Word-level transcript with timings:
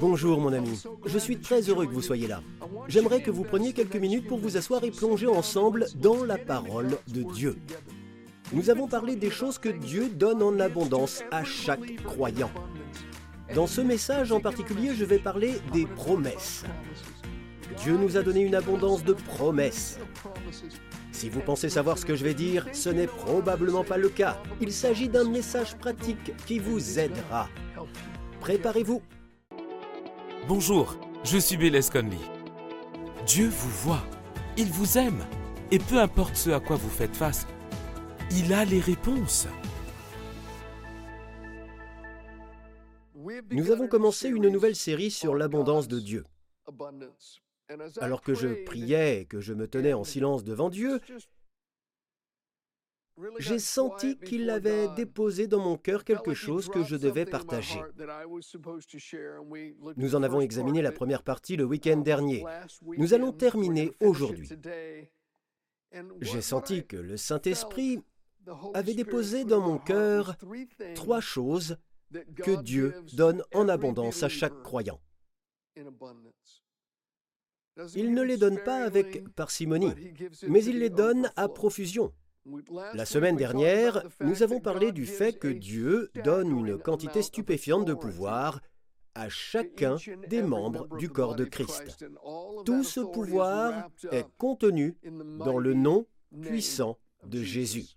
Bonjour 0.00 0.40
mon 0.40 0.52
ami, 0.52 0.82
je 1.06 1.18
suis 1.18 1.38
très 1.38 1.60
heureux 1.62 1.86
que 1.86 1.92
vous 1.92 2.02
soyez 2.02 2.26
là. 2.26 2.42
J'aimerais 2.88 3.22
que 3.22 3.30
vous 3.30 3.44
preniez 3.44 3.72
quelques 3.72 3.96
minutes 3.96 4.26
pour 4.26 4.38
vous 4.38 4.56
asseoir 4.56 4.82
et 4.84 4.90
plonger 4.90 5.26
ensemble 5.26 5.86
dans 5.96 6.24
la 6.24 6.38
parole 6.38 6.98
de 7.08 7.22
Dieu. 7.34 7.56
Nous 8.52 8.70
avons 8.70 8.88
parlé 8.88 9.16
des 9.16 9.30
choses 9.30 9.58
que 9.58 9.68
Dieu 9.68 10.08
donne 10.08 10.42
en 10.42 10.58
abondance 10.60 11.22
à 11.30 11.44
chaque 11.44 12.02
croyant. 12.04 12.50
Dans 13.54 13.66
ce 13.66 13.80
message 13.80 14.32
en 14.32 14.40
particulier, 14.40 14.94
je 14.94 15.04
vais 15.04 15.18
parler 15.18 15.54
des 15.72 15.86
promesses. 15.86 16.64
Dieu 17.82 17.96
nous 17.96 18.16
a 18.16 18.22
donné 18.22 18.40
une 18.40 18.54
abondance 18.54 19.04
de 19.04 19.12
promesses. 19.12 19.98
Si 21.12 21.28
vous 21.28 21.40
pensez 21.40 21.68
savoir 21.68 21.98
ce 21.98 22.06
que 22.06 22.16
je 22.16 22.24
vais 22.24 22.34
dire, 22.34 22.66
ce 22.72 22.88
n'est 22.88 23.06
probablement 23.06 23.84
pas 23.84 23.98
le 23.98 24.08
cas. 24.08 24.42
Il 24.60 24.72
s'agit 24.72 25.08
d'un 25.08 25.28
message 25.28 25.76
pratique 25.76 26.32
qui 26.46 26.58
vous 26.58 26.98
aidera. 26.98 27.48
Préparez-vous. 28.40 29.02
Bonjour, 30.48 30.96
je 31.22 31.38
suis 31.38 31.56
Bélez 31.56 31.82
Conley. 31.92 32.18
Dieu 33.26 33.48
vous 33.48 33.70
voit, 33.70 34.02
il 34.56 34.66
vous 34.66 34.98
aime, 34.98 35.24
et 35.70 35.78
peu 35.78 36.00
importe 36.00 36.34
ce 36.34 36.50
à 36.50 36.58
quoi 36.58 36.74
vous 36.74 36.90
faites 36.90 37.14
face, 37.14 37.46
il 38.32 38.52
a 38.52 38.64
les 38.64 38.80
réponses. 38.80 39.46
Nous 43.52 43.70
avons 43.70 43.86
commencé 43.86 44.28
une 44.28 44.48
nouvelle 44.48 44.74
série 44.74 45.12
sur 45.12 45.36
l'abondance 45.36 45.86
de 45.86 46.00
Dieu. 46.00 46.24
Alors 48.00 48.20
que 48.20 48.34
je 48.34 48.64
priais 48.64 49.20
et 49.20 49.26
que 49.26 49.40
je 49.40 49.54
me 49.54 49.68
tenais 49.68 49.92
en 49.92 50.02
silence 50.02 50.42
devant 50.42 50.70
Dieu, 50.70 50.98
j'ai 53.38 53.58
senti 53.58 54.18
qu'il 54.18 54.48
avait 54.50 54.88
déposé 54.94 55.46
dans 55.46 55.60
mon 55.60 55.76
cœur 55.76 56.04
quelque 56.04 56.34
chose 56.34 56.68
que 56.68 56.82
je 56.82 56.96
devais 56.96 57.24
partager. 57.24 57.80
Nous 59.96 60.14
en 60.14 60.22
avons 60.22 60.40
examiné 60.40 60.82
la 60.82 60.92
première 60.92 61.22
partie 61.22 61.56
le 61.56 61.64
week-end 61.64 61.98
dernier. 61.98 62.44
Nous 62.82 63.14
allons 63.14 63.32
terminer 63.32 63.92
aujourd'hui. 64.00 64.48
J'ai 66.20 66.40
senti 66.40 66.86
que 66.86 66.96
le 66.96 67.16
Saint-Esprit 67.16 68.02
avait 68.74 68.94
déposé 68.94 69.44
dans 69.44 69.60
mon 69.60 69.78
cœur 69.78 70.36
trois 70.94 71.20
choses 71.20 71.76
que 72.36 72.60
Dieu 72.62 72.94
donne 73.14 73.42
en 73.54 73.68
abondance 73.68 74.22
à 74.22 74.28
chaque 74.28 74.62
croyant. 74.62 75.00
Il 77.94 78.12
ne 78.12 78.22
les 78.22 78.36
donne 78.36 78.62
pas 78.62 78.84
avec 78.84 79.28
parcimonie, 79.30 79.94
mais 80.46 80.64
il 80.64 80.78
les 80.78 80.90
donne 80.90 81.30
à 81.36 81.48
profusion. 81.48 82.12
La 82.94 83.04
semaine 83.04 83.36
dernière, 83.36 84.02
nous 84.20 84.42
avons 84.42 84.60
parlé 84.60 84.90
du 84.92 85.06
fait 85.06 85.38
que 85.38 85.48
Dieu 85.48 86.10
donne 86.24 86.50
une 86.50 86.78
quantité 86.78 87.22
stupéfiante 87.22 87.84
de 87.84 87.94
pouvoir 87.94 88.60
à 89.14 89.28
chacun 89.28 89.96
des 90.28 90.42
membres 90.42 90.88
du 90.96 91.08
corps 91.08 91.36
de 91.36 91.44
Christ. 91.44 92.04
Tout 92.64 92.82
ce 92.82 93.00
pouvoir 93.00 93.90
est 94.10 94.26
contenu 94.38 94.96
dans 95.38 95.58
le 95.58 95.74
nom 95.74 96.06
puissant 96.40 96.98
de 97.24 97.42
Jésus. 97.42 97.96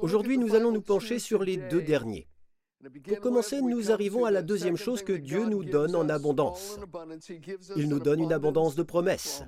Aujourd'hui, 0.00 0.38
nous 0.38 0.54
allons 0.54 0.72
nous 0.72 0.82
pencher 0.82 1.18
sur 1.18 1.42
les 1.42 1.56
deux 1.56 1.82
derniers. 1.82 2.28
Pour 3.04 3.18
commencer, 3.20 3.60
nous 3.60 3.90
arrivons 3.90 4.24
à 4.24 4.30
la 4.30 4.42
deuxième 4.42 4.76
chose 4.76 5.02
que 5.02 5.12
Dieu 5.12 5.44
nous 5.46 5.64
donne 5.64 5.96
en 5.96 6.08
abondance. 6.08 6.78
Il 7.74 7.88
nous 7.88 7.98
donne 7.98 8.20
une 8.20 8.32
abondance 8.32 8.76
de 8.76 8.84
promesses 8.84 9.42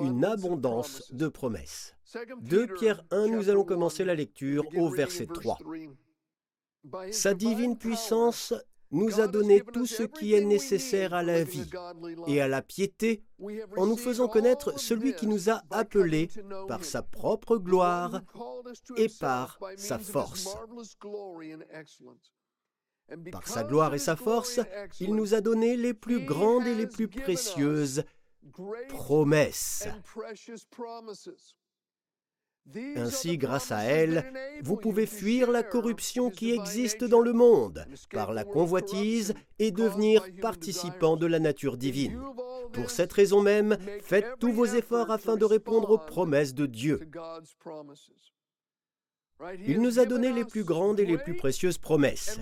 une 0.00 0.24
abondance 0.24 1.12
de 1.12 1.28
promesses. 1.28 1.94
2 2.42 2.66
Pierre 2.78 3.04
1, 3.10 3.28
nous 3.28 3.48
allons 3.48 3.64
commencer 3.64 4.04
la 4.04 4.14
lecture 4.14 4.64
au 4.76 4.88
verset 4.88 5.26
3. 5.26 5.58
Sa 7.10 7.34
divine 7.34 7.76
puissance 7.76 8.54
nous 8.90 9.20
a 9.20 9.26
donné 9.26 9.60
tout 9.60 9.86
ce 9.86 10.02
qui 10.02 10.32
est 10.32 10.44
nécessaire 10.44 11.12
à 11.12 11.22
la 11.22 11.44
vie 11.44 11.68
et 12.26 12.40
à 12.40 12.48
la 12.48 12.62
piété 12.62 13.22
en 13.76 13.86
nous 13.86 13.96
faisant 13.96 14.28
connaître 14.28 14.78
celui 14.78 15.14
qui 15.14 15.26
nous 15.26 15.50
a 15.50 15.62
appelés 15.70 16.28
par 16.66 16.84
sa 16.84 17.02
propre 17.02 17.58
gloire 17.58 18.22
et 18.96 19.08
par 19.20 19.58
sa 19.76 19.98
force. 19.98 20.48
Par 23.32 23.46
sa 23.46 23.64
gloire 23.64 23.94
et 23.94 23.98
sa 23.98 24.16
force, 24.16 24.60
il 25.00 25.14
nous 25.14 25.34
a 25.34 25.40
donné 25.40 25.76
les 25.76 25.94
plus 25.94 26.20
grandes 26.20 26.66
et 26.66 26.74
les 26.74 26.86
plus 26.86 27.08
précieuses 27.08 28.04
promesses. 28.88 29.88
Ainsi, 32.96 33.38
grâce 33.38 33.72
à 33.72 33.82
elle, 33.84 34.30
vous 34.62 34.76
pouvez 34.76 35.06
fuir 35.06 35.50
la 35.50 35.62
corruption 35.62 36.30
qui 36.30 36.50
existe 36.50 37.02
dans 37.04 37.20
le 37.20 37.32
monde 37.32 37.86
par 38.12 38.32
la 38.32 38.44
convoitise 38.44 39.34
et 39.58 39.70
devenir 39.70 40.26
participant 40.42 41.16
de 41.16 41.26
la 41.26 41.38
nature 41.38 41.78
divine. 41.78 42.20
Pour 42.72 42.90
cette 42.90 43.12
raison 43.12 43.40
même, 43.40 43.78
faites 44.02 44.38
tous 44.38 44.52
vos 44.52 44.66
efforts 44.66 45.10
afin 45.10 45.36
de 45.36 45.46
répondre 45.46 45.90
aux 45.90 45.98
promesses 45.98 46.54
de 46.54 46.66
Dieu. 46.66 47.00
Il 49.66 49.80
nous 49.80 49.98
a 49.98 50.04
donné 50.04 50.32
les 50.32 50.44
plus 50.44 50.64
grandes 50.64 50.98
et 50.98 51.06
les 51.06 51.18
plus 51.18 51.34
précieuses 51.34 51.78
promesses. 51.78 52.40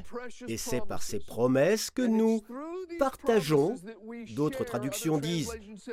Et 0.49 0.57
c'est 0.57 0.81
par 0.81 1.03
ces 1.03 1.19
promesses 1.19 1.91
que 1.91 2.03
nous 2.03 2.43
partageons, 2.99 3.77
d'autres 4.35 4.65
traductions 4.65 5.19
disent 5.19 5.53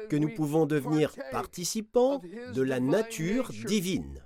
que 0.10 0.16
nous 0.16 0.30
pouvons 0.30 0.66
devenir 0.66 1.14
participants 1.32 2.22
de 2.54 2.62
la 2.62 2.80
nature 2.80 3.52
divine. 3.66 4.23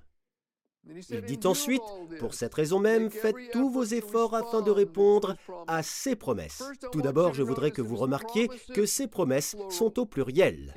Il 1.10 1.22
dit 1.22 1.40
ensuite, 1.46 1.82
pour 2.20 2.34
cette 2.34 2.54
raison 2.54 2.80
même, 2.80 3.10
faites 3.10 3.36
tous 3.52 3.70
vos 3.70 3.84
efforts 3.84 4.36
afin 4.36 4.62
de 4.62 4.72
répondre 4.72 5.36
à 5.68 5.84
ces 5.84 6.16
promesses. 6.16 6.64
Tout 6.92 7.02
d'abord, 7.02 7.34
je 7.34 7.44
voudrais 7.44 7.72
que 7.72 7.82
vous 7.82 7.96
remarquiez 7.96 8.50
que 8.74 8.86
ces 8.86 9.08
promesses 9.08 9.56
sont 9.70 10.00
au 10.00 10.06
pluriel. 10.06 10.74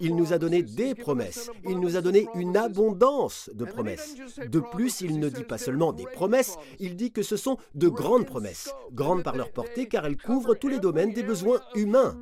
Il 0.00 0.16
nous 0.16 0.32
a 0.32 0.38
donné 0.38 0.62
des 0.62 0.94
promesses, 0.94 1.50
il 1.64 1.78
nous 1.80 1.96
a 1.96 2.00
donné 2.00 2.28
une 2.34 2.56
abondance 2.56 3.50
de 3.54 3.64
promesses. 3.64 4.14
De 4.48 4.60
plus, 4.60 5.00
il 5.00 5.18
ne 5.18 5.28
dit 5.28 5.44
pas 5.44 5.58
seulement 5.58 5.92
des 5.92 6.06
promesses, 6.06 6.56
il 6.78 6.96
dit 6.96 7.12
que 7.12 7.22
ce 7.22 7.36
sont 7.36 7.58
de 7.74 7.88
grandes 7.88 8.26
promesses, 8.26 8.72
grandes 8.92 9.22
par 9.22 9.36
leur 9.36 9.52
portée 9.52 9.86
car 9.86 10.06
elles 10.06 10.16
couvrent 10.16 10.54
tous 10.54 10.68
les 10.68 10.80
domaines 10.80 11.12
des 11.12 11.22
besoins 11.22 11.60
humains 11.74 12.18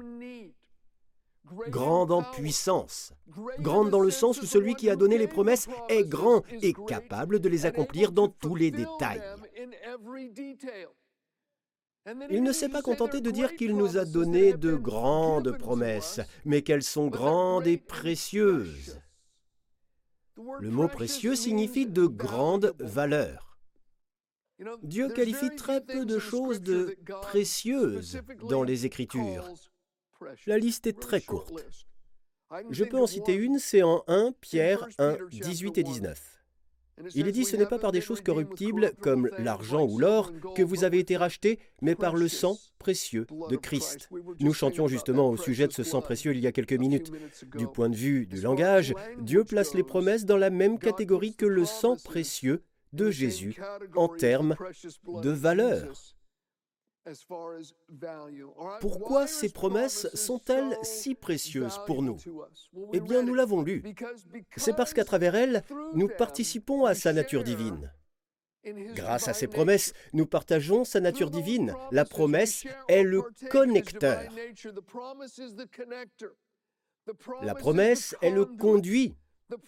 grande 1.69 2.13
en 2.13 2.23
puissance, 2.23 3.13
grande 3.59 3.91
dans 3.91 4.01
le 4.01 4.11
sens 4.11 4.41
où 4.41 4.47
celui 4.47 4.75
qui 4.75 4.91
a 4.91 4.97
donné 4.97 5.19
les 5.19 5.29
promesses 5.29 5.69
est 5.89 6.05
grand 6.05 6.43
et 6.63 6.75
capable 6.87 7.41
de 7.41 7.49
les 7.49 7.67
accomplir 7.67 8.13
dans 8.13 8.29
tous 8.29 8.55
les 8.55 8.71
détails. 8.71 9.23
Il 12.31 12.43
ne 12.43 12.53
s'est 12.53 12.69
pas 12.69 12.83
contenté 12.83 13.21
de 13.21 13.31
dire 13.31 13.57
qu'il 13.57 13.77
nous 13.77 13.97
a 13.97 14.05
donné 14.05 14.53
de 14.53 14.75
grandes 14.75 15.57
promesses, 15.57 16.21
mais 16.45 16.63
qu'elles 16.63 16.83
sont 16.83 17.09
grandes 17.09 17.67
et 17.67 17.79
précieuses. 17.79 19.01
Le 20.61 20.71
mot 20.71 20.89
précieux 20.89 21.35
signifie 21.35 21.87
de 21.87 22.07
grande 22.07 22.75
valeur. 22.79 23.57
Dieu 24.83 25.09
qualifie 25.09 25.55
très 25.57 25.81
peu 25.81 26.05
de 26.05 26.19
choses 26.19 26.61
de 26.61 26.97
précieuses 27.23 28.21
dans 28.49 28.63
les 28.63 28.85
Écritures. 28.85 29.51
La 30.47 30.59
liste 30.59 30.87
est 30.87 30.99
très 30.99 31.21
courte. 31.21 31.53
Je 32.71 32.85
peux 32.85 32.99
en 32.99 33.07
citer 33.07 33.35
une, 33.35 33.59
c'est 33.59 33.83
en 33.83 34.05
1 34.07 34.33
Pierre 34.41 34.89
1, 34.99 35.17
18 35.31 35.79
et 35.79 35.83
19. 35.83 36.35
Il 37.15 37.27
est 37.27 37.33
dit, 37.33 37.45
ce 37.45 37.57
n'est 37.57 37.67
pas 37.67 37.79
par 37.79 37.91
des 37.91 38.01
choses 38.01 38.21
corruptibles 38.21 38.93
comme 39.01 39.29
l'argent 39.39 39.85
ou 39.85 39.99
l'or 39.99 40.33
que 40.55 40.63
vous 40.63 40.85
avez 40.85 41.01
été 41.01 41.17
rachetés, 41.17 41.59
mais 41.83 41.97
par 41.97 42.15
le 42.15 42.29
sang 42.29 42.57
précieux 42.79 43.27
de 43.51 43.57
Christ. 43.57 44.09
Nous 44.39 44.55
chantions 44.55 44.87
justement 44.87 45.29
au 45.29 45.37
sujet 45.37 45.67
de 45.67 45.73
ce 45.73 45.83
sang 45.83 46.01
précieux 46.01 46.33
il 46.35 46.41
y 46.41 46.47
a 46.47 46.53
quelques 46.53 46.73
minutes. 46.73 47.11
Du 47.57 47.67
point 47.67 47.89
de 47.89 47.97
vue 47.97 48.27
du 48.27 48.41
langage, 48.41 48.95
Dieu 49.19 49.45
place 49.45 49.75
les 49.75 49.83
promesses 49.83 50.25
dans 50.25 50.37
la 50.37 50.51
même 50.51 50.79
catégorie 50.79 51.35
que 51.35 51.47
le 51.47 51.65
sang 51.65 51.97
précieux 51.97 52.63
de 52.93 53.11
Jésus 53.11 53.57
en 53.97 54.09
termes 54.09 54.57
de 55.23 55.31
valeur. 55.31 56.14
Pourquoi 58.81 59.27
ces 59.27 59.51
promesses 59.51 60.09
sont-elles 60.15 60.77
si 60.83 61.15
précieuses 61.15 61.81
pour 61.87 62.03
nous 62.03 62.17
Eh 62.93 63.01
bien, 63.01 63.23
nous 63.23 63.35
l'avons 63.35 63.63
lu. 63.63 63.83
C'est 64.57 64.75
parce 64.75 64.95
qu'à 64.95 65.05
travers 65.05 65.35
elles, 65.35 65.63
nous 65.95 66.09
participons 66.09 66.87
à 66.87 66.95
sa 66.95 67.13
nature 67.13 67.45
divine. 67.45 67.93
Grâce 68.95 69.29
à 69.29 69.35
ces 69.35 69.47
promesses, 69.47 69.93
nous 70.15 70.27
partageons 70.27 70.85
sa 70.85 71.01
nature 71.01 71.31
divine. 71.31 71.75
La 71.91 72.05
promesse 72.05 72.65
est 72.89 73.03
le 73.03 73.23
connecteur. 73.51 74.23
La 77.43 77.55
promesse 77.55 78.17
est 78.23 78.31
le 78.31 78.47
conduit. 78.47 79.15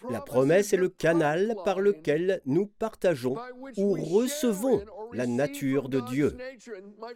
La 0.09 0.21
promesse 0.21 0.73
est 0.73 0.77
le 0.77 0.89
canal 0.89 1.55
par 1.63 1.79
lequel 1.79 2.41
nous 2.45 2.65
partageons 2.65 3.35
ou 3.77 3.93
recevons 3.93 4.83
la 5.13 5.27
nature 5.27 5.87
de 5.89 5.99
Dieu. 5.99 6.35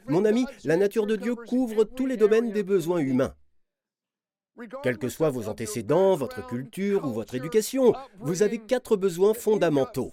Mon 0.08 0.26
ami, 0.26 0.46
la 0.64 0.78
nature 0.78 1.08
de 1.08 1.16
Dieu 1.16 1.36
couvre 1.36 1.84
tous 1.84 2.06
les 2.06 2.18
domaines 2.18 2.52
des 2.52 2.64
besoins 2.64 3.00
humains. 3.00 3.36
Quels 4.84 4.98
que 4.98 5.10
soient 5.10 5.30
vos 5.30 5.50
antécédents, 5.50 6.16
votre 6.16 6.46
culture 6.48 7.06
ou 7.06 7.12
votre 7.12 7.36
éducation, 7.36 7.94
vous 8.20 8.44
avez 8.44 8.58
quatre 8.60 8.98
besoins 8.98 9.34
fondamentaux. 9.34 10.12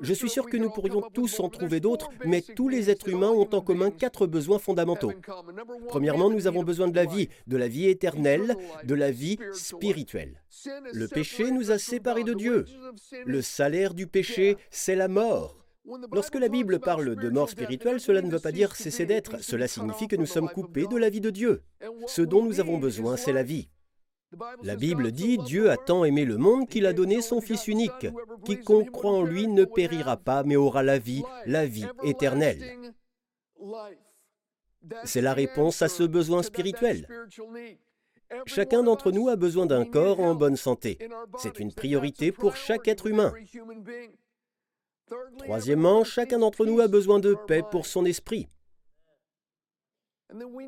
Je 0.00 0.14
suis 0.14 0.30
sûr 0.30 0.46
que 0.46 0.56
nous 0.56 0.70
pourrions 0.70 1.02
tous 1.12 1.40
en 1.40 1.48
trouver 1.48 1.80
d'autres, 1.80 2.08
mais 2.24 2.42
tous 2.42 2.68
les 2.68 2.90
êtres 2.90 3.08
humains 3.08 3.30
ont 3.30 3.48
en 3.52 3.60
commun 3.60 3.90
quatre 3.90 4.26
besoins 4.26 4.58
fondamentaux. 4.58 5.12
Premièrement, 5.88 6.30
nous 6.30 6.46
avons 6.46 6.62
besoin 6.62 6.88
de 6.88 6.96
la 6.96 7.04
vie, 7.04 7.28
de 7.46 7.56
la 7.56 7.68
vie 7.68 7.88
éternelle, 7.88 8.56
de 8.84 8.94
la 8.94 9.10
vie 9.10 9.38
spirituelle. 9.52 10.42
Le 10.92 11.06
péché 11.08 11.50
nous 11.50 11.70
a 11.70 11.78
séparés 11.78 12.24
de 12.24 12.34
Dieu. 12.34 12.64
Le 13.24 13.42
salaire 13.42 13.94
du 13.94 14.06
péché, 14.06 14.56
c'est 14.70 14.96
la 14.96 15.08
mort. 15.08 15.59
Lorsque 16.12 16.36
la 16.36 16.48
Bible 16.48 16.78
parle 16.78 17.16
de 17.16 17.28
mort 17.30 17.48
spirituelle, 17.48 18.00
cela 18.00 18.22
ne 18.22 18.30
veut 18.30 18.38
pas 18.38 18.52
dire 18.52 18.76
cesser 18.76 19.06
d'être, 19.06 19.42
cela 19.42 19.66
signifie 19.66 20.08
que 20.08 20.16
nous 20.16 20.26
sommes 20.26 20.48
coupés 20.48 20.86
de 20.86 20.96
la 20.96 21.10
vie 21.10 21.20
de 21.20 21.30
Dieu. 21.30 21.62
Ce 22.06 22.22
dont 22.22 22.44
nous 22.44 22.60
avons 22.60 22.78
besoin, 22.78 23.16
c'est 23.16 23.32
la 23.32 23.42
vie. 23.42 23.68
La 24.62 24.76
Bible 24.76 25.10
dit 25.10 25.38
Dieu 25.38 25.70
a 25.70 25.76
tant 25.76 26.04
aimé 26.04 26.24
le 26.24 26.36
monde 26.36 26.68
qu'il 26.68 26.86
a 26.86 26.92
donné 26.92 27.20
son 27.20 27.40
Fils 27.40 27.66
unique. 27.66 28.06
Quiconque 28.44 28.90
croit 28.90 29.10
en 29.10 29.22
lui 29.22 29.48
ne 29.48 29.64
périra 29.64 30.16
pas, 30.16 30.44
mais 30.44 30.56
aura 30.56 30.82
la 30.82 30.98
vie, 30.98 31.24
la 31.46 31.66
vie 31.66 31.86
éternelle. 32.04 32.78
C'est 35.04 35.20
la 35.20 35.34
réponse 35.34 35.82
à 35.82 35.88
ce 35.88 36.04
besoin 36.04 36.42
spirituel. 36.42 37.06
Chacun 38.46 38.84
d'entre 38.84 39.10
nous 39.10 39.28
a 39.28 39.36
besoin 39.36 39.66
d'un 39.66 39.84
corps 39.84 40.20
en 40.20 40.36
bonne 40.36 40.56
santé. 40.56 40.98
C'est 41.38 41.58
une 41.58 41.72
priorité 41.72 42.30
pour 42.30 42.54
chaque 42.54 42.86
être 42.86 43.08
humain. 43.08 43.32
Troisièmement, 45.38 46.04
chacun 46.04 46.38
d'entre 46.38 46.64
nous 46.64 46.80
a 46.80 46.88
besoin 46.88 47.18
de 47.18 47.34
paix 47.46 47.62
pour 47.70 47.86
son 47.86 48.04
esprit. 48.04 48.48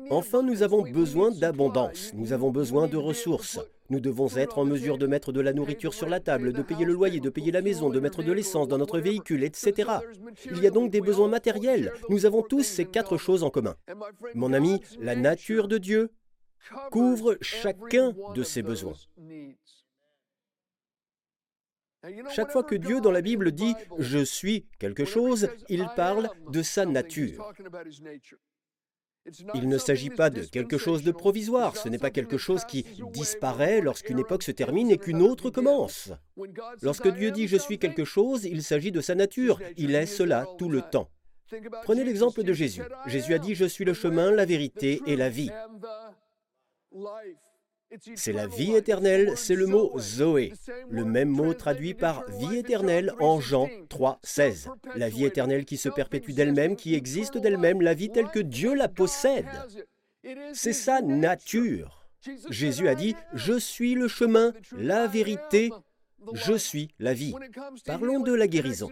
Enfin, 0.09 0.41
nous 0.41 0.63
avons 0.63 0.81
besoin 0.81 1.31
d'abondance, 1.31 2.11
nous 2.13 2.33
avons 2.33 2.51
besoin 2.51 2.87
de 2.87 2.97
ressources. 2.97 3.59
Nous 3.89 3.99
devons 3.99 4.35
être 4.37 4.57
en 4.57 4.65
mesure 4.65 4.97
de 4.97 5.07
mettre 5.07 5.31
de 5.31 5.41
la 5.41 5.53
nourriture 5.53 5.93
sur 5.93 6.09
la 6.09 6.19
table, 6.19 6.53
de 6.53 6.61
payer 6.61 6.85
le 6.85 6.93
loyer, 6.93 7.19
de 7.19 7.29
payer 7.29 7.51
la 7.51 7.61
maison, 7.61 7.89
de 7.89 7.99
mettre 7.99 8.23
de 8.23 8.31
l'essence 8.31 8.67
dans 8.67 8.77
notre 8.77 8.99
véhicule, 8.99 9.43
etc. 9.43 9.91
Il 10.51 10.61
y 10.61 10.67
a 10.67 10.71
donc 10.71 10.89
des 10.89 11.01
besoins 11.01 11.27
matériels. 11.27 11.93
Nous 12.09 12.25
avons 12.25 12.41
tous 12.41 12.63
ces 12.63 12.85
quatre 12.85 13.17
choses 13.17 13.43
en 13.43 13.49
commun. 13.49 13.75
Mon 14.35 14.53
ami, 14.53 14.81
la 14.99 15.15
nature 15.15 15.67
de 15.67 15.77
Dieu 15.77 16.11
couvre 16.91 17.37
chacun 17.41 18.13
de 18.35 18.43
ces 18.43 18.63
besoins. 18.63 18.95
Chaque 22.31 22.51
fois 22.51 22.63
que 22.63 22.75
Dieu 22.75 23.01
dans 23.01 23.11
la 23.11 23.21
Bible 23.21 23.51
dit⁇ 23.51 23.73
Je 23.99 24.23
suis 24.23 24.65
quelque 24.79 25.05
chose⁇ 25.05 25.45
il 25.69 25.87
parle 25.95 26.29
de 26.51 26.61
sa 26.61 26.85
nature. 26.85 27.53
Il 29.53 29.69
ne 29.69 29.77
s'agit 29.77 30.09
pas 30.09 30.29
de 30.29 30.41
quelque 30.41 30.77
chose 30.77 31.03
de 31.03 31.11
provisoire, 31.11 31.77
ce 31.77 31.87
n'est 31.87 31.97
pas 31.97 32.09
quelque 32.09 32.37
chose 32.37 32.65
qui 32.65 32.83
disparaît 33.13 33.79
lorsqu'une 33.79 34.19
époque 34.19 34.43
se 34.43 34.51
termine 34.51 34.91
et 34.91 34.97
qu'une 34.97 35.21
autre 35.21 35.49
commence. 35.49 36.11
Lorsque 36.81 37.07
Dieu 37.07 37.31
dit⁇ 37.31 37.45
Je 37.47 37.57
suis 37.57 37.79
quelque 37.79 38.03
chose⁇ 38.03 38.43
il 38.51 38.63
s'agit 38.63 38.91
de 38.91 38.99
sa 38.99 39.15
nature, 39.15 39.61
il 39.77 39.95
est 39.95 40.05
cela 40.05 40.45
tout 40.57 40.69
le 40.69 40.81
temps. 40.81 41.09
Prenez 41.83 42.03
l'exemple 42.03 42.43
de 42.43 42.51
Jésus. 42.51 42.83
Jésus 43.07 43.33
a 43.33 43.39
dit⁇ 43.39 43.53
Je 43.55 43.65
suis 43.65 43.85
le 43.85 43.93
chemin, 43.93 44.31
la 44.31 44.45
vérité 44.45 45.01
et 45.05 45.15
la 45.15 45.29
vie⁇ 45.29 45.51
c'est 48.15 48.33
la 48.33 48.47
vie 48.47 48.75
éternelle, 48.75 49.33
c'est 49.35 49.55
le 49.55 49.67
mot 49.67 49.91
Zoé, 49.99 50.53
le 50.89 51.05
même 51.05 51.29
mot 51.29 51.53
traduit 51.53 51.93
par 51.93 52.23
vie 52.29 52.57
éternelle 52.57 53.13
en 53.19 53.39
Jean 53.39 53.69
3, 53.89 54.19
16. 54.23 54.69
La 54.95 55.09
vie 55.09 55.25
éternelle 55.25 55.65
qui 55.65 55.77
se 55.77 55.89
perpétue 55.89 56.31
d'elle-même, 56.31 56.75
qui 56.75 56.95
existe 56.95 57.37
d'elle-même, 57.37 57.81
la 57.81 57.93
vie 57.93 58.09
telle 58.09 58.29
que 58.29 58.39
Dieu 58.39 58.73
la 58.73 58.87
possède. 58.87 59.45
C'est 60.53 60.73
sa 60.73 61.01
nature. 61.01 62.07
Jésus 62.49 62.87
a 62.87 62.95
dit, 62.95 63.15
Je 63.33 63.57
suis 63.57 63.95
le 63.95 64.07
chemin, 64.07 64.53
la 64.77 65.07
vérité, 65.07 65.69
je 66.33 66.53
suis 66.53 66.89
la 66.99 67.13
vie. 67.13 67.33
Parlons 67.85 68.21
de 68.21 68.33
la 68.33 68.47
guérison. 68.47 68.89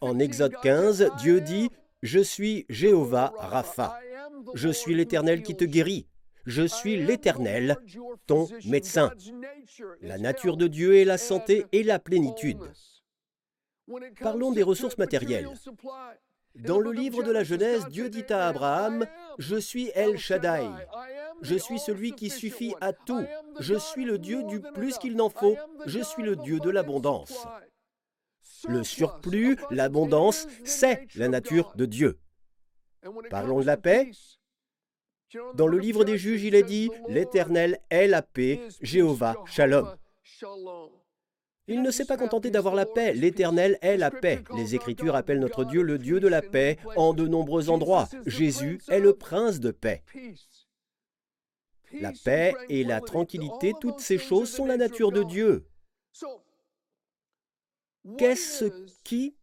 En 0.00 0.18
Exode 0.18 0.54
15, 0.62 1.10
Dieu 1.18 1.40
dit, 1.40 1.70
Je 2.02 2.20
suis 2.20 2.66
Jéhovah 2.68 3.32
Rapha. 3.38 3.98
Je 4.54 4.68
suis 4.68 4.94
l'Éternel 4.94 5.42
qui 5.42 5.56
te 5.56 5.64
guérit. 5.64 6.06
Je 6.46 6.66
suis 6.66 6.96
l'Éternel, 6.96 7.76
ton 8.26 8.48
médecin. 8.66 9.10
La 10.00 10.16
nature 10.16 10.56
de 10.56 10.68
Dieu 10.68 10.96
est 10.96 11.04
la 11.04 11.18
santé 11.18 11.66
et 11.72 11.82
la 11.82 11.98
plénitude. 11.98 12.60
Parlons 14.20 14.52
des 14.52 14.62
ressources 14.62 14.98
matérielles. 14.98 15.48
Dans 16.54 16.78
le 16.78 16.92
livre 16.92 17.22
de 17.22 17.30
la 17.30 17.44
Genèse, 17.44 17.86
Dieu 17.88 18.08
dit 18.08 18.24
à 18.30 18.48
Abraham, 18.48 19.04
Je 19.38 19.56
suis 19.56 19.90
El 19.94 20.16
Shaddai. 20.16 20.70
Je 21.42 21.56
suis 21.56 21.78
celui 21.78 22.12
qui 22.12 22.30
suffit 22.30 22.74
à 22.80 22.92
tout. 22.92 23.24
Je 23.60 23.74
suis 23.74 24.04
le 24.04 24.18
Dieu 24.18 24.42
du 24.44 24.60
plus 24.60 24.96
qu'il 24.98 25.16
n'en 25.16 25.28
faut. 25.28 25.56
Je 25.84 26.00
suis 26.00 26.22
le 26.22 26.36
Dieu 26.36 26.60
de 26.60 26.70
l'abondance. 26.70 27.46
Le 28.68 28.84
surplus, 28.84 29.58
l'abondance, 29.70 30.46
c'est 30.64 31.06
la 31.14 31.28
nature 31.28 31.72
de 31.76 31.84
Dieu. 31.84 32.18
Parlons 33.30 33.60
de 33.60 33.66
la 33.66 33.76
paix. 33.76 34.10
Dans 35.54 35.66
le 35.66 35.78
livre 35.78 36.04
des 36.04 36.18
juges, 36.18 36.44
il 36.44 36.54
est 36.54 36.62
dit, 36.62 36.90
L'Éternel 37.08 37.80
est 37.90 38.06
la 38.06 38.22
paix, 38.22 38.60
Jéhovah, 38.80 39.36
Shalom. 39.46 39.96
Il 41.68 41.82
ne 41.82 41.90
s'est 41.90 42.04
pas 42.04 42.16
contenté 42.16 42.50
d'avoir 42.50 42.76
la 42.76 42.86
paix, 42.86 43.12
l'Éternel 43.12 43.76
est 43.82 43.96
la 43.96 44.12
paix. 44.12 44.44
Les 44.54 44.76
Écritures 44.76 45.16
appellent 45.16 45.40
notre 45.40 45.64
Dieu 45.64 45.82
le 45.82 45.98
Dieu 45.98 46.20
de 46.20 46.28
la 46.28 46.42
paix 46.42 46.78
en 46.94 47.12
de 47.12 47.26
nombreux 47.26 47.70
endroits. 47.70 48.08
Jésus 48.24 48.80
est 48.88 49.00
le 49.00 49.14
prince 49.14 49.58
de 49.58 49.72
paix. 49.72 50.04
La 51.92 52.12
paix 52.24 52.54
et 52.68 52.84
la 52.84 53.00
tranquillité, 53.00 53.72
toutes 53.80 54.00
ces 54.00 54.18
choses 54.18 54.50
sont 54.50 54.66
la 54.66 54.76
nature 54.76 55.10
de 55.10 55.24
Dieu. 55.24 55.66
Qu'est-ce 58.16 58.66
qui 59.02 59.36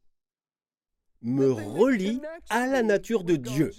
me 1.22 1.52
relie 1.52 2.22
à 2.50 2.68
la 2.68 2.84
nature 2.84 3.26
de 3.26 3.36
Dieu? 3.36 3.72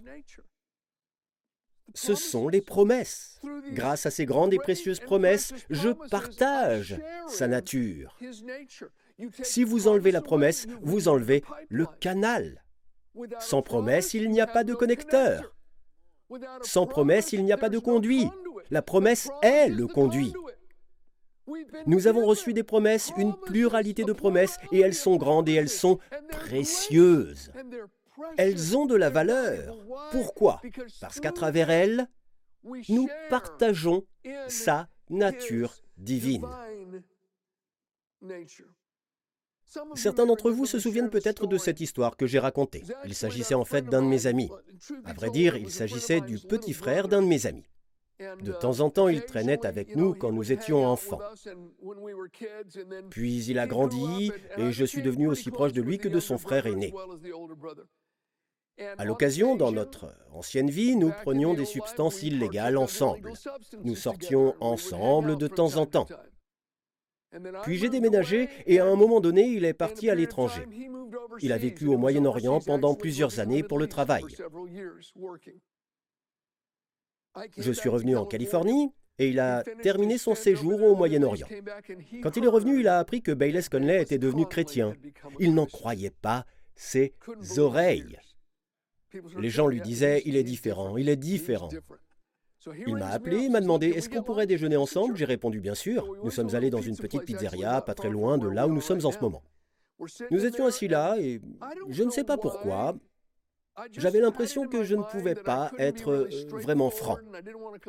Ce 1.94 2.14
sont 2.14 2.48
les 2.48 2.60
promesses. 2.60 3.40
Grâce 3.72 4.06
à 4.06 4.10
ces 4.10 4.26
grandes 4.26 4.52
et 4.52 4.58
précieuses 4.58 5.00
promesses, 5.00 5.52
je 5.70 5.90
partage 6.10 7.00
sa 7.28 7.46
nature. 7.46 8.18
Si 9.42 9.64
vous 9.64 9.88
enlevez 9.88 10.10
la 10.10 10.20
promesse, 10.20 10.66
vous 10.82 11.08
enlevez 11.08 11.44
le 11.68 11.86
canal. 12.00 12.64
Sans 13.38 13.62
promesse, 13.62 14.12
il 14.14 14.28
n'y 14.30 14.40
a 14.40 14.46
pas 14.46 14.64
de 14.64 14.74
connecteur. 14.74 15.54
Sans 16.62 16.86
promesse, 16.86 17.32
il 17.32 17.44
n'y 17.44 17.52
a 17.52 17.56
pas 17.56 17.68
de 17.68 17.78
conduit. 17.78 18.28
La 18.70 18.82
promesse 18.82 19.30
est 19.42 19.68
le 19.68 19.86
conduit. 19.86 20.32
Nous 21.86 22.06
avons 22.06 22.24
reçu 22.24 22.52
des 22.54 22.62
promesses, 22.62 23.12
une 23.18 23.34
pluralité 23.34 24.04
de 24.04 24.12
promesses, 24.12 24.58
et 24.72 24.80
elles 24.80 24.94
sont 24.94 25.16
grandes 25.16 25.48
et 25.48 25.54
elles 25.54 25.68
sont 25.68 25.98
précieuses. 26.30 27.52
Elles 28.36 28.76
ont 28.76 28.86
de 28.86 28.94
la 28.94 29.10
valeur. 29.10 29.76
Pourquoi? 30.10 30.60
Parce 31.00 31.20
qu'à 31.20 31.32
travers 31.32 31.70
elles, 31.70 32.08
nous 32.88 33.08
partageons 33.30 34.06
sa 34.48 34.88
nature 35.10 35.74
divine. 35.96 36.46
Certains 39.94 40.26
d'entre 40.26 40.50
vous 40.50 40.66
se 40.66 40.78
souviennent 40.78 41.10
peut-être 41.10 41.46
de 41.46 41.58
cette 41.58 41.80
histoire 41.80 42.16
que 42.16 42.26
j'ai 42.26 42.38
racontée. 42.38 42.84
Il 43.04 43.14
s'agissait 43.14 43.54
en 43.54 43.64
fait 43.64 43.82
d'un 43.82 44.02
de 44.02 44.08
mes 44.08 44.26
amis. 44.26 44.50
À 45.04 45.12
vrai 45.12 45.30
dire, 45.30 45.56
il 45.56 45.70
s'agissait 45.70 46.20
du 46.20 46.38
petit 46.38 46.72
frère 46.72 47.08
d'un 47.08 47.22
de 47.22 47.26
mes 47.26 47.46
amis. 47.46 47.66
De 48.18 48.52
temps 48.52 48.80
en 48.80 48.90
temps, 48.90 49.08
il 49.08 49.24
traînait 49.24 49.66
avec 49.66 49.96
nous 49.96 50.14
quand 50.14 50.30
nous 50.30 50.52
étions 50.52 50.86
enfants. 50.86 51.20
Puis 53.10 53.44
il 53.46 53.58
a 53.58 53.66
grandi 53.66 54.30
et 54.56 54.70
je 54.70 54.84
suis 54.84 55.02
devenu 55.02 55.26
aussi 55.26 55.50
proche 55.50 55.72
de 55.72 55.82
lui 55.82 55.98
que 55.98 56.08
de 56.08 56.20
son 56.20 56.38
frère 56.38 56.66
aîné. 56.66 56.94
À 58.98 59.04
l'occasion, 59.04 59.56
dans 59.56 59.70
notre 59.70 60.12
ancienne 60.32 60.70
vie, 60.70 60.96
nous 60.96 61.12
prenions 61.22 61.54
des 61.54 61.64
substances 61.64 62.22
illégales 62.22 62.76
ensemble. 62.76 63.32
Nous 63.84 63.94
sortions 63.94 64.54
ensemble 64.60 65.36
de 65.36 65.46
temps 65.46 65.76
en 65.76 65.86
temps. 65.86 66.06
Puis 67.62 67.78
j'ai 67.78 67.88
déménagé 67.88 68.48
et 68.66 68.80
à 68.80 68.86
un 68.86 68.96
moment 68.96 69.20
donné, 69.20 69.42
il 69.42 69.64
est 69.64 69.74
parti 69.74 70.10
à 70.10 70.14
l'étranger. 70.14 70.66
Il 71.40 71.52
a 71.52 71.58
vécu 71.58 71.86
au 71.86 71.98
Moyen-Orient 71.98 72.60
pendant 72.60 72.94
plusieurs 72.94 73.40
années 73.40 73.62
pour 73.62 73.78
le 73.78 73.86
travail. 73.86 74.24
Je 77.58 77.72
suis 77.72 77.88
revenu 77.88 78.16
en 78.16 78.26
Californie 78.26 78.92
et 79.18 79.28
il 79.28 79.40
a 79.40 79.62
terminé 79.82 80.18
son 80.18 80.34
séjour 80.34 80.82
au 80.82 80.96
Moyen-Orient. 80.96 81.48
Quand 82.22 82.36
il 82.36 82.44
est 82.44 82.48
revenu, 82.48 82.80
il 82.80 82.88
a 82.88 82.98
appris 82.98 83.22
que 83.22 83.32
Bayless 83.32 83.68
Conley 83.68 84.02
était 84.02 84.18
devenu 84.18 84.46
chrétien. 84.46 84.94
Il 85.38 85.54
n'en 85.54 85.66
croyait 85.66 86.10
pas 86.10 86.44
ses 86.76 87.14
oreilles. 87.56 88.18
Les 89.38 89.50
gens 89.50 89.66
lui 89.66 89.80
disaient, 89.80 90.22
il 90.24 90.36
est 90.36 90.44
différent, 90.44 90.96
il 90.96 91.08
est 91.08 91.16
différent. 91.16 91.68
Il 92.86 92.96
m'a 92.96 93.08
appelé, 93.08 93.48
m'a 93.48 93.60
demandé, 93.60 93.88
est-ce 93.88 94.08
qu'on 94.08 94.22
pourrait 94.22 94.46
déjeuner 94.46 94.76
ensemble? 94.76 95.16
J'ai 95.16 95.24
répondu, 95.24 95.60
bien 95.60 95.74
sûr. 95.74 96.06
Nous 96.24 96.30
sommes 96.30 96.54
allés 96.54 96.70
dans 96.70 96.80
une 96.80 96.96
petite 96.96 97.24
pizzeria, 97.24 97.82
pas 97.82 97.94
très 97.94 98.10
loin 98.10 98.38
de 98.38 98.48
là 98.48 98.66
où 98.66 98.72
nous 98.72 98.80
sommes 98.80 99.04
en 99.04 99.12
ce 99.12 99.20
moment. 99.20 99.42
Nous 100.30 100.44
étions 100.44 100.66
assis 100.66 100.88
là 100.88 101.16
et 101.18 101.40
je 101.88 102.02
ne 102.02 102.10
sais 102.10 102.24
pas 102.24 102.36
pourquoi. 102.36 102.96
J'avais 103.92 104.20
l'impression 104.20 104.68
que 104.68 104.84
je 104.84 104.94
ne 104.94 105.02
pouvais 105.02 105.34
pas 105.34 105.72
être 105.78 106.10
euh, 106.10 106.28
vraiment 106.48 106.90
franc. 106.90 107.18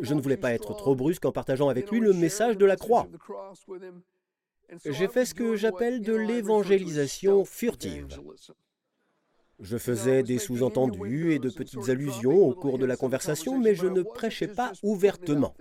Je 0.01 0.15
ne 0.15 0.22
voulais 0.22 0.38
pas 0.38 0.51
être 0.51 0.74
trop 0.74 0.96
brusque 0.96 1.25
en 1.25 1.32
partageant 1.32 1.70
avec 1.70 1.91
lui 1.91 2.00
le 2.00 2.12
message 2.12 2.58
de 2.58 2.65
la 2.65 2.75
croix. 2.75 3.08
J'ai 4.84 5.08
fait 5.08 5.25
ce 5.25 5.36
que 5.36 5.55
j'appelle 5.55 6.01
de 6.01 6.15
l'évangélisation 6.15 7.46
furtive. 7.46 8.08
Je 9.59 9.77
faisais 9.77 10.24
des 10.24 10.38
sous-entendus 10.38 11.33
et 11.33 11.39
de 11.39 11.50
petites 11.50 11.89
allusions 11.89 12.38
au 12.38 12.53
cours 12.53 12.77
de 12.77 12.85
la 12.85 12.97
conversation, 12.97 13.57
mais 13.59 13.75
je 13.75 13.88
ne 13.88 14.01
prêchais 14.01 14.47
pas 14.47 14.74
ouvertement. 14.83 15.55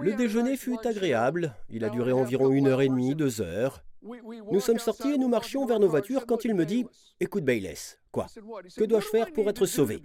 Le 0.00 0.14
déjeuner 0.14 0.56
fut 0.56 0.78
agréable, 0.84 1.54
il 1.68 1.84
a 1.84 1.90
duré 1.90 2.12
environ 2.12 2.50
une 2.50 2.68
heure 2.68 2.82
et 2.82 2.88
demie, 2.88 3.14
deux 3.14 3.40
heures. 3.40 3.84
Nous 4.02 4.60
sommes 4.60 4.78
sortis 4.78 5.12
et 5.12 5.18
nous 5.18 5.28
marchions 5.28 5.64
vers 5.64 5.78
nos 5.78 5.88
voitures 5.88 6.26
quand 6.26 6.44
il 6.44 6.54
me 6.54 6.66
dit⁇ 6.66 6.84
Écoute 7.20 7.44
Bayless, 7.44 7.98
quoi 8.10 8.26
Que 8.76 8.84
dois-je 8.84 9.06
faire 9.06 9.32
pour 9.32 9.48
être 9.48 9.66
sauvé?⁇ 9.66 9.98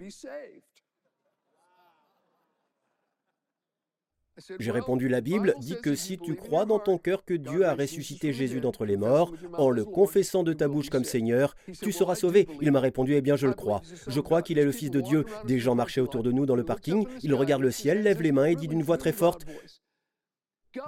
J'ai 4.58 4.70
répondu, 4.70 5.08
la 5.08 5.20
Bible 5.20 5.54
dit 5.60 5.76
que 5.82 5.94
si 5.94 6.18
tu 6.18 6.34
crois 6.34 6.64
dans 6.64 6.78
ton 6.78 6.98
cœur 6.98 7.24
que 7.24 7.34
Dieu 7.34 7.66
a 7.66 7.74
ressuscité 7.74 8.32
Jésus 8.32 8.60
d'entre 8.60 8.84
les 8.84 8.96
morts, 8.96 9.32
en 9.54 9.70
le 9.70 9.84
confessant 9.84 10.42
de 10.42 10.52
ta 10.52 10.68
bouche 10.68 10.90
comme 10.90 11.04
Seigneur, 11.04 11.54
tu 11.82 11.92
seras 11.92 12.14
sauvé. 12.14 12.46
Il 12.60 12.70
m'a 12.72 12.80
répondu, 12.80 13.14
eh 13.14 13.20
bien 13.20 13.36
je 13.36 13.46
le 13.46 13.54
crois. 13.54 13.82
Je 14.06 14.20
crois 14.20 14.42
qu'il 14.42 14.58
est 14.58 14.64
le 14.64 14.72
Fils 14.72 14.90
de 14.90 15.00
Dieu. 15.00 15.24
Des 15.44 15.58
gens 15.58 15.74
marchaient 15.74 16.00
autour 16.00 16.22
de 16.22 16.32
nous 16.32 16.46
dans 16.46 16.56
le 16.56 16.64
parking, 16.64 17.06
il 17.22 17.34
regarde 17.34 17.62
le 17.62 17.70
ciel, 17.70 18.02
lève 18.02 18.22
les 18.22 18.32
mains 18.32 18.46
et 18.46 18.56
dit 18.56 18.68
d'une 18.68 18.82
voix 18.82 18.98
très 18.98 19.12
forte, 19.12 19.44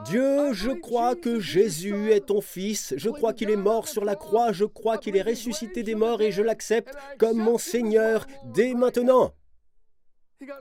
Dieu, 0.05 0.53
je 0.53 0.71
crois 0.71 1.17
que 1.17 1.41
Jésus 1.41 2.13
est 2.13 2.27
ton 2.27 2.41
Fils, 2.41 2.95
je 2.97 3.09
crois 3.09 3.33
qu'il 3.33 3.51
est 3.51 3.57
mort 3.57 3.89
sur 3.89 4.05
la 4.05 4.15
croix, 4.15 4.53
je 4.53 4.65
crois 4.65 4.99
qu'il 4.99 5.17
est 5.17 5.23
ressuscité 5.23 5.83
des 5.83 5.95
morts 5.95 6.21
et 6.21 6.33
je 6.33 6.43
l'accepte 6.43 6.95
comme 7.19 7.39
mon 7.39 7.59
Seigneur. 7.59 8.27
Dès 8.55 8.75
maintenant. 8.75 9.33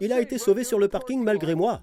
Il 0.01 0.13
a 0.13 0.19
été 0.19 0.37
sauvé 0.37 0.63
sur 0.63 0.79
le 0.79 0.87
parking 0.87 1.23
malgré 1.23 1.55
moi. 1.55 1.81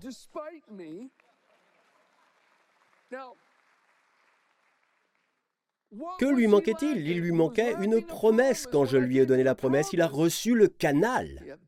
Que 6.18 6.26
lui 6.26 6.46
manquait-il? 6.46 7.06
Il 7.06 7.20
lui 7.20 7.32
manquait 7.32 7.74
une 7.80 8.04
promesse. 8.04 8.66
Quand 8.66 8.84
je 8.84 8.98
lui 8.98 9.18
ai 9.18 9.26
donné 9.26 9.42
la 9.42 9.54
promesse, 9.54 9.92
il 9.92 10.02
a 10.02 10.08
reçu 10.08 10.54
le 10.54 10.68
canal. 10.68 11.58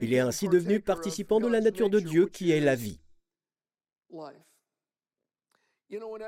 Il 0.00 0.12
est 0.12 0.18
ainsi 0.18 0.48
devenu 0.48 0.80
participant 0.80 1.38
de 1.38 1.46
la 1.46 1.60
nature 1.60 1.90
de 1.90 2.00
Dieu 2.00 2.26
qui 2.26 2.50
est 2.50 2.60
la 2.60 2.74
vie. 2.74 3.00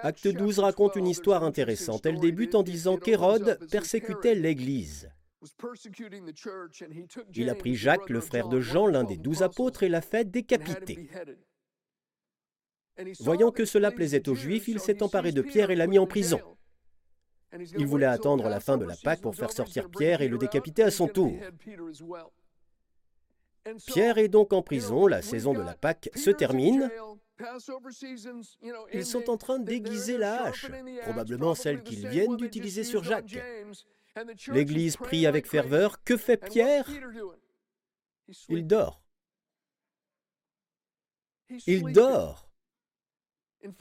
Acte 0.03 0.29
12 0.29 0.59
raconte 0.59 0.97
une 0.97 1.07
histoire 1.07 1.45
intéressante. 1.45 2.07
Elle 2.07 2.19
débute 2.19 2.55
en 2.55 2.63
disant 2.63 2.97
qu'Hérode 2.97 3.59
persécutait 3.71 4.35
l'Église. 4.35 5.09
Il 7.35 7.51
a 7.51 7.55
pris 7.55 7.75
Jacques, 7.75 8.11
le 8.11 8.21
frère 8.21 8.49
de 8.49 8.61
Jean, 8.61 8.87
l'un 8.87 9.05
des 9.05 9.17
douze 9.17 9.43
apôtres, 9.43 9.83
et 9.83 9.89
l'a 9.89 10.01
fait 10.01 10.31
décapiter. 10.31 11.09
Voyant 13.21 13.51
que 13.51 13.65
cela 13.65 13.91
plaisait 13.91 14.29
aux 14.29 14.35
Juifs, 14.35 14.69
il 14.69 14.81
s'est 14.81 15.03
emparé 15.03 15.33
de 15.33 15.43
Pierre 15.43 15.71
et 15.71 15.77
l'a 15.77 15.87
mis 15.87 15.99
en 15.99 16.07
prison. 16.07 16.41
Il 17.77 17.87
voulait 17.87 18.07
attendre 18.07 18.49
la 18.49 18.61
fin 18.61 18.79
de 18.79 18.85
la 18.85 18.97
Pâque 18.97 19.21
pour 19.21 19.35
faire 19.35 19.53
sortir 19.53 19.91
Pierre 19.91 20.23
et 20.23 20.29
le 20.29 20.39
décapiter 20.39 20.83
à 20.83 20.91
son 20.91 21.09
tour. 21.09 21.33
Pierre 23.87 24.19
est 24.19 24.29
donc 24.29 24.53
en 24.53 24.63
prison, 24.63 25.07
la 25.07 25.23
saison 25.23 25.53
de 25.53 25.61
la 25.61 25.75
Pâque 25.75 26.11
se 26.15 26.31
termine. 26.31 26.91
Ils 28.93 29.07
sont 29.07 29.31
en 29.31 29.37
train 29.37 29.59
d'aiguiser 29.59 30.19
la 30.19 30.45
hache, 30.45 30.67
probablement 31.03 31.55
celle 31.55 31.83
qu'ils 31.83 32.09
viennent 32.09 32.37
d'utiliser 32.37 32.85
sur 32.85 33.03
Jacques. 33.05 33.37
L'Église 34.49 34.97
prie 34.97 35.27
avec 35.27 35.47
ferveur. 35.47 36.03
Que 36.05 36.17
fait 36.17 36.37
Pierre? 36.37 36.89
Il 38.49 38.67
dort. 38.67 39.03
Il 41.67 41.93
dort. 41.93 42.52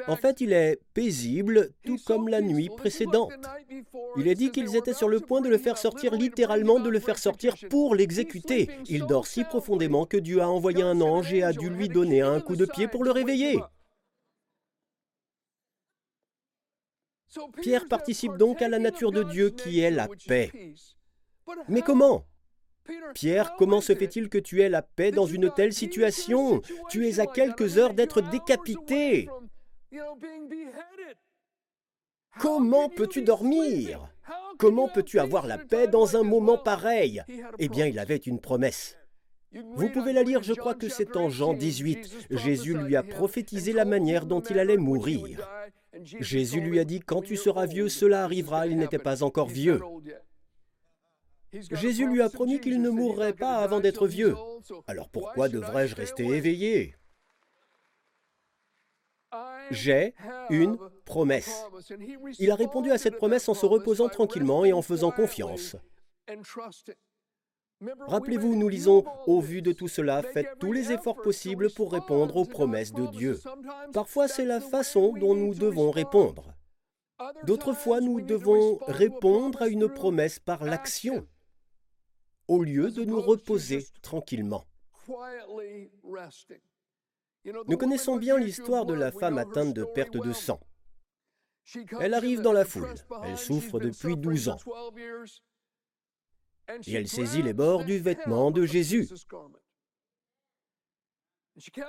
En 0.08 0.16
fait, 0.16 0.42
il 0.42 0.54
est 0.54 0.80
paisible, 0.94 1.72
tout 1.86 1.98
comme 2.06 2.28
la 2.28 2.42
nuit 2.42 2.70
précédente. 2.70 3.32
Il 4.18 4.28
est 4.28 4.36
dit 4.36 4.52
qu'ils 4.52 4.76
étaient 4.76 4.94
sur 4.94 5.08
le 5.08 5.20
point 5.20 5.42
de 5.42 5.50
le 5.50 5.58
faire 5.58 5.78
sortir, 5.78 6.14
littéralement 6.14 6.80
de 6.80 6.90
le 6.90 7.00
faire 7.00 7.18
sortir 7.18 7.56
pour 7.70 7.96
l'exécuter. 7.96 8.70
Il 8.88 9.06
dort 9.06 9.28
si 9.28 9.44
profondément 9.44 10.06
que 10.06 10.18
Dieu 10.18 10.42
a 10.42 10.50
envoyé 10.50 10.84
un 10.84 11.02
ange 11.02 11.34
et 11.34 11.44
a 11.44 11.54
dû 11.54 11.70
lui 11.70 11.90
donner 11.90 12.22
un 12.22 12.40
coup 12.42 12.56
de 12.56 12.66
pied 12.66 12.88
pour 12.88 13.04
le 13.04 13.12
réveiller. 13.12 13.60
Pierre 17.62 17.88
participe 17.88 18.36
donc 18.38 18.62
à 18.62 18.68
la 18.68 18.80
nature 18.80 19.12
de 19.12 19.24
Dieu 19.24 19.50
qui 19.52 19.80
est 19.80 19.92
la 19.92 20.08
paix. 20.28 20.52
Mais 21.70 21.82
comment? 21.82 22.26
Pierre, 23.14 23.56
comment 23.58 23.80
se 23.80 23.96
fait-il 23.96 24.28
que 24.28 24.38
tu 24.38 24.62
aies 24.62 24.70
la 24.70 24.82
paix 24.82 25.12
dans 25.12 25.26
une 25.26 25.52
telle 25.52 25.74
situation? 25.74 26.62
Tu 26.90 27.08
es 27.08 27.20
à 27.20 27.28
quelques 27.28 27.78
heures 27.78 27.94
d'être 27.94 28.22
décapité. 28.22 29.30
Comment 32.40 32.90
peux-tu 32.90 33.22
dormir? 33.22 34.10
Comment 34.58 34.88
peux-tu 34.88 35.20
avoir 35.20 35.48
la 35.48 35.58
paix 35.58 35.88
dans 35.88 36.16
un 36.16 36.24
moment 36.24 36.58
pareil? 36.58 37.24
Eh 37.60 37.68
bien, 37.68 37.88
il 37.88 38.00
avait 38.00 38.16
une 38.16 38.40
promesse. 38.40 38.98
Vous 39.76 39.90
pouvez 39.90 40.14
la 40.14 40.24
lire, 40.24 40.44
je 40.44 40.54
crois 40.54 40.76
que 40.76 40.88
c'est 40.88 41.18
en 41.18 41.30
Jean 41.30 41.54
18. 41.54 42.28
Jésus 42.32 42.74
lui 42.78 42.96
a 42.96 43.04
prophétisé 43.04 43.74
la 43.74 43.84
manière 43.84 44.26
dont 44.26 44.40
il 44.40 44.60
allait 44.60 44.78
mourir. 44.78 45.50
Jésus 46.20 46.62
lui 46.62 46.80
a 46.80 46.86
dit, 46.86 47.02
quand 47.02 47.22
tu 47.22 47.36
seras 47.36 47.66
vieux, 47.66 47.90
cela 47.90 48.24
arrivera, 48.24 48.68
il 48.68 48.78
n'était 48.78 48.98
pas 48.98 49.24
encore 49.24 49.50
vieux. 49.50 49.82
Jésus 51.72 52.08
lui 52.08 52.22
a 52.22 52.30
promis 52.30 52.62
qu'il 52.62 52.82
ne 52.82 52.90
mourrait 52.90 53.34
pas 53.34 53.56
avant 53.56 53.82
d'être 53.82 54.08
vieux. 54.08 54.36
Alors 54.88 55.10
pourquoi 55.10 55.50
devrais-je 55.50 55.96
rester 55.96 56.24
éveillé? 56.24 56.96
J'ai 59.70 60.14
une 60.50 60.78
promesse. 61.06 61.66
Il 62.40 62.52
a 62.52 62.56
répondu 62.56 62.92
à 62.92 62.98
cette 62.98 63.18
promesse 63.18 63.48
en 63.50 63.54
se 63.54 63.66
reposant 63.66 64.10
tranquillement 64.10 64.66
et 64.66 64.74
en 64.74 64.82
faisant 64.82 65.12
confiance. 65.12 65.76
Rappelez-vous, 68.08 68.56
nous 68.56 68.70
lisons, 68.70 69.04
au 69.26 69.42
vu 69.42 69.62
de 69.62 69.72
tout 69.72 69.88
cela, 69.88 70.22
faites 70.22 70.60
tous 70.60 70.72
les 70.72 70.92
efforts 70.92 71.22
possibles 71.22 71.72
pour 71.72 71.92
répondre 71.92 72.36
aux 72.36 72.46
promesses 72.46 72.94
de 72.94 73.08
Dieu. 73.08 73.40
Parfois, 73.92 74.28
c'est 74.28 74.46
la 74.46 74.62
façon 74.62 75.14
dont 75.14 75.34
nous 75.34 75.56
devons 75.56 75.90
répondre. 75.90 76.54
D'autres 77.46 77.74
fois, 77.74 78.00
nous 78.00 78.22
devons 78.22 78.78
répondre 78.88 79.62
à 79.62 79.68
une 79.68 79.90
promesse 79.90 80.40
par 80.40 80.64
l'action, 80.64 81.28
au 82.48 82.64
lieu 82.64 82.92
de 82.92 83.04
nous 83.04 83.22
reposer 83.22 83.86
tranquillement. 84.02 84.66
Nous 87.46 87.78
connaissons 87.78 88.18
bien 88.18 88.38
l'histoire 88.38 88.86
de 88.86 88.94
la 88.94 89.12
femme 89.12 89.38
atteinte 89.38 89.74
de 89.74 89.84
perte 89.84 90.18
de 90.18 90.34
sang. 90.34 90.60
Elle 92.00 92.14
arrive 92.14 92.42
dans 92.42 92.54
la 92.54 92.66
foule. 92.66 92.94
Elle 93.24 93.38
souffre 93.38 93.80
depuis 93.80 94.18
12 94.18 94.50
ans. 94.50 94.58
Et 96.88 96.94
elle 96.94 97.08
saisit 97.08 97.42
les 97.42 97.54
bords 97.54 97.86
du 97.86 97.98
vêtement 98.00 98.52
de 98.52 98.66
Jésus. 98.66 99.10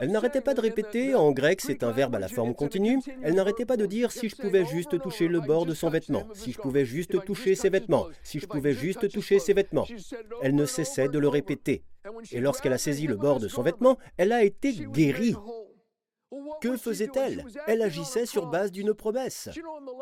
Elle 0.01 0.11
n'arrêtait 0.11 0.41
pas 0.41 0.55
de 0.55 0.61
répéter, 0.61 1.15
en 1.15 1.31
grec 1.33 1.61
c'est 1.61 1.83
un 1.83 1.93
verbe 1.93 2.15
à 2.15 2.19
la 2.19 2.29
forme 2.29 2.55
continue, 2.55 3.01
elle 3.23 3.35
n'arrêtait 3.35 3.65
pas 3.65 3.77
de 3.77 3.87
dire 3.87 4.11
si 4.11 4.29
je 4.29 4.37
pouvais 4.37 4.65
juste 4.65 5.01
toucher 5.01 5.29
le 5.29 5.41
bord 5.41 5.67
de 5.67 5.75
son 5.75 5.89
vêtement, 5.89 6.27
si 6.35 6.53
je 6.53 6.59
pouvais 6.59 6.85
juste 6.85 7.25
toucher 7.25 7.55
ses 7.55 7.71
vêtements, 7.71 8.09
si 8.23 8.41
je 8.41 8.47
pouvais 8.47 8.73
juste 8.73 9.09
toucher 9.11 9.39
ses 9.39 9.55
vêtements. 9.55 9.87
Elle 10.43 10.55
ne 10.55 10.67
cessait 10.67 11.09
de 11.09 11.19
le 11.19 11.29
répéter. 11.29 11.85
Et 12.33 12.41
lorsqu'elle 12.41 12.73
a 12.73 12.79
saisi 12.79 13.07
le 13.07 13.17
bord 13.17 13.39
de 13.39 13.49
son 13.49 13.63
vêtement, 13.63 13.99
elle 14.17 14.33
a 14.33 14.43
été 14.43 14.73
guérie. 14.73 15.37
Que 16.61 16.77
faisait-elle? 16.77 17.45
Elle 17.67 17.83
agissait 17.83 18.27
sur 18.27 18.47
base 18.47 18.73
d'une 18.73 18.95
promesse. 18.95 19.51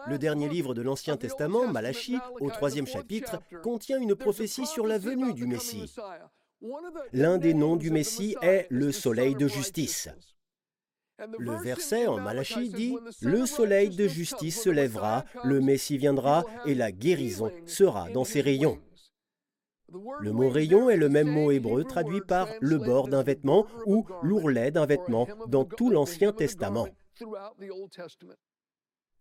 Le 0.07 0.19
dernier 0.19 0.49
livre 0.49 0.75
de 0.75 0.83
l'Ancien 0.83 1.17
Testament, 1.17 1.67
Malachie, 1.67 2.19
au 2.41 2.51
troisième 2.51 2.87
chapitre, 2.87 3.41
contient 3.63 3.99
une 3.99 4.15
prophétie 4.15 4.67
sur 4.67 4.87
la 4.87 4.99
venue 4.99 5.35
du 5.35 5.47
Messie. 5.47 5.93
L'un 7.13 7.39
des 7.39 7.55
noms 7.55 7.77
du 7.77 7.91
Messie 7.91 8.37
est 8.43 8.67
le 8.71 8.93
soleil 8.93 9.35
de 9.35 9.49
justice. 9.49 10.09
Le 11.39 11.53
verset 11.63 12.07
en 12.07 12.19
Malachie 12.19 12.71
dit 12.71 12.97
Le 13.21 13.47
soleil 13.47 13.91
de 13.91 14.07
justice 14.07 14.63
se 14.63 14.71
lèvera, 14.71 15.25
le 15.45 15.61
Messie 15.61 15.99
viendra 15.99 16.45
et 16.67 16.75
la 16.75 16.93
guérison 16.93 17.51
sera 17.67 18.11
dans 18.11 18.25
ses 18.25 18.41
rayons. 18.41 18.79
Le 20.21 20.33
mot 20.33 20.49
rayon 20.49 20.89
est 20.89 20.97
le 20.97 21.09
même 21.09 21.29
mot 21.29 21.51
hébreu 21.51 21.85
traduit 21.85 22.21
par 22.21 22.49
le 22.61 22.79
bord 22.79 23.09
d'un 23.09 23.23
vêtement 23.23 23.67
ou 23.87 24.07
l'ourlet 24.23 24.71
d'un 24.71 24.87
vêtement 24.87 25.27
dans 25.49 25.65
tout 25.65 25.91
l'Ancien 25.91 26.33
Testament. 26.33 26.89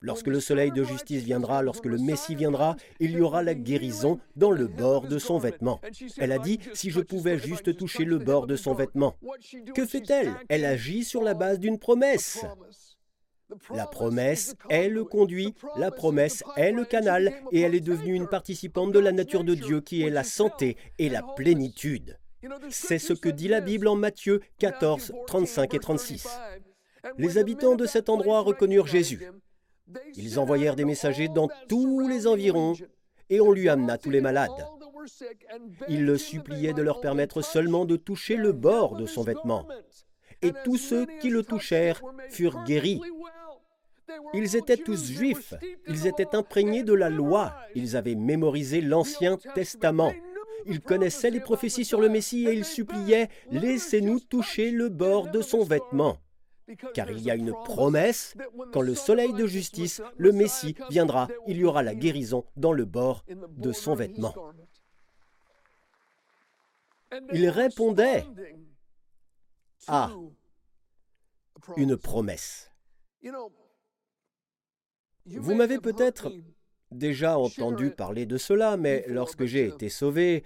Lorsque 0.02 0.28
le 0.28 0.40
soleil 0.40 0.72
de 0.72 0.84
justice 0.84 1.24
viendra, 1.24 1.62
lorsque 1.62 1.86
le 1.86 1.98
Messie 1.98 2.36
viendra, 2.36 2.78
il 3.00 3.12
y 3.12 3.22
aura 3.22 3.44
la 3.44 3.54
guérison 3.54 4.20
dans 4.36 4.52
le 4.52 4.68
bord 4.68 5.08
de 5.08 5.20
son 5.20 5.38
vêtement. 5.38 5.82
Elle 6.18 6.32
a 6.32 6.40
dit, 6.40 6.60
si 6.74 6.90
je 6.90 7.02
pouvais 7.02 7.38
juste 7.38 7.76
toucher 7.76 8.06
le 8.06 8.18
bord 8.18 8.48
de 8.48 8.56
son 8.56 8.74
vêtement. 8.74 9.16
Que 9.76 9.86
fait-elle? 9.86 10.34
Elle 10.48 10.64
agit 10.64 11.04
sur 11.04 11.22
la 11.22 11.34
base 11.34 11.60
d'une 11.60 11.80
promesse. 11.80 12.46
La 13.74 13.88
promesse 13.88 14.56
est 14.70 14.90
le 14.90 15.04
conduit, 15.04 15.54
la 15.76 15.92
promesse 15.92 16.44
est 16.56 16.72
le 16.72 16.86
canal, 16.86 17.34
et 17.52 17.62
elle 17.62 17.76
est 17.76 17.80
devenue 17.82 18.14
une 18.14 18.28
participante 18.28 18.92
de 18.92 19.00
la 19.00 19.12
nature 19.12 19.44
de 19.44 19.56
Dieu 19.56 19.82
qui 19.82 20.04
est 20.04 20.12
la 20.12 20.24
santé 20.24 20.78
et 21.00 21.10
la 21.10 21.24
plénitude. 21.36 22.20
C'est 22.70 23.00
ce 23.00 23.14
que 23.14 23.28
dit 23.28 23.48
la 23.48 23.60
Bible 23.60 23.88
en 23.88 23.96
Matthieu 23.96 24.42
14, 24.60 25.14
35 25.28 25.74
et 25.74 25.80
36. 25.80 26.28
Les 27.18 27.38
habitants 27.38 27.76
de 27.76 27.86
cet 27.86 28.08
endroit 28.08 28.42
reconnurent 28.42 28.88
Jésus. 28.88 29.28
Ils 30.16 30.40
envoyèrent 30.40 30.76
des 30.76 30.86
messagers 30.86 31.28
dans 31.28 31.50
tous 31.68 32.08
les 32.08 32.28
environs 32.28 32.74
et 33.30 33.42
on 33.42 33.52
lui 33.52 33.70
amena 33.70 33.98
tous 33.98 34.10
les 34.10 34.22
malades. 34.22 34.66
Ils 35.88 36.06
le 36.06 36.18
suppliaient 36.18 36.74
de 36.74 36.82
leur 36.82 37.00
permettre 37.00 37.42
seulement 37.42 37.86
de 37.86 37.96
toucher 37.96 38.36
le 38.36 38.52
bord 38.52 38.96
de 38.96 39.06
son 39.06 39.24
vêtement. 39.24 39.68
Et 40.42 40.54
tous 40.64 40.78
ceux 40.78 41.06
qui 41.22 41.30
le 41.30 41.44
touchèrent 41.44 42.02
furent 42.30 42.64
guéris. 42.64 43.02
Ils 44.34 44.56
étaient 44.56 44.78
tous 44.78 45.12
juifs, 45.12 45.54
ils 45.88 46.08
étaient 46.08 46.36
imprégnés 46.36 46.84
de 46.84 46.94
la 46.94 47.10
loi, 47.10 47.54
ils 47.76 47.96
avaient 47.96 48.16
mémorisé 48.16 48.82
l'Ancien 48.82 49.38
Testament. 49.54 50.14
Ils 50.66 50.82
connaissaient 50.82 51.30
les 51.30 51.40
prophéties 51.40 51.86
sur 51.86 52.02
le 52.02 52.10
Messie 52.10 52.48
et 52.48 52.54
ils 52.54 52.66
suppliaient⁇ 52.66 53.26
Laissez-nous 53.52 54.20
toucher 54.20 54.72
le 54.72 54.90
bord 54.90 55.30
de 55.30 55.42
son 55.42 55.64
vêtement⁇ 55.64 56.14
car 56.94 57.10
il 57.12 57.22
y 57.22 57.32
a 57.32 57.36
une 57.36 57.54
promesse, 57.64 58.36
quand 58.72 58.82
le 58.82 58.96
soleil 58.96 59.34
de 59.34 59.46
justice, 59.46 60.02
le 60.18 60.32
Messie, 60.32 60.76
viendra, 60.90 61.28
il 61.48 61.58
y 61.58 61.64
aura 61.64 61.84
la 61.84 61.96
guérison 61.96 62.46
dans 62.56 62.74
le 62.74 62.86
bord 62.86 63.26
de 63.58 63.72
son 63.72 63.96
vêtement. 63.96 64.34
Il 67.34 67.50
répondait 67.50 68.26
à 69.88 70.12
une 71.78 71.98
promesse. 71.98 72.72
Vous 75.26 75.56
m'avez 75.56 75.80
peut-être 75.80 76.32
déjà 76.92 77.38
entendu 77.38 77.92
parler 77.92 78.26
de 78.26 78.38
cela, 78.38 78.78
mais 78.78 79.06
lorsque 79.08 79.46
j'ai 79.46 79.68
été 79.68 79.90
sauvé, 79.90 80.44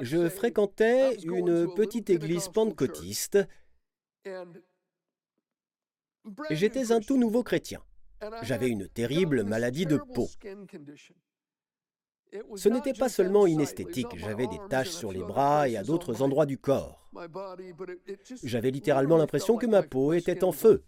je 0.00 0.28
fréquentais 0.28 1.14
une 1.16 1.72
petite 1.74 2.10
église 2.10 2.48
pentecôtiste 2.48 3.38
j'étais 6.50 6.92
un 6.92 7.00
tout 7.00 7.18
nouveau 7.18 7.42
chrétien. 7.42 7.80
J'avais 8.42 8.68
une 8.68 8.88
terrible 8.88 9.44
maladie 9.44 9.86
de 9.86 9.96
peau. 9.96 10.28
Ce 12.56 12.68
n'était 12.68 12.92
pas 12.92 13.08
seulement 13.08 13.46
inesthétique, 13.46 14.16
j'avais 14.16 14.46
des 14.46 14.60
taches 14.68 14.90
sur 14.90 15.12
les 15.12 15.22
bras 15.22 15.68
et 15.68 15.76
à 15.76 15.84
d'autres 15.84 16.22
endroits 16.22 16.46
du 16.46 16.58
corps. 16.58 17.08
J'avais 18.42 18.70
littéralement 18.70 19.16
l'impression 19.16 19.56
que 19.56 19.66
ma 19.66 19.82
peau 19.82 20.12
était 20.12 20.44
en 20.44 20.52
feu. 20.52 20.84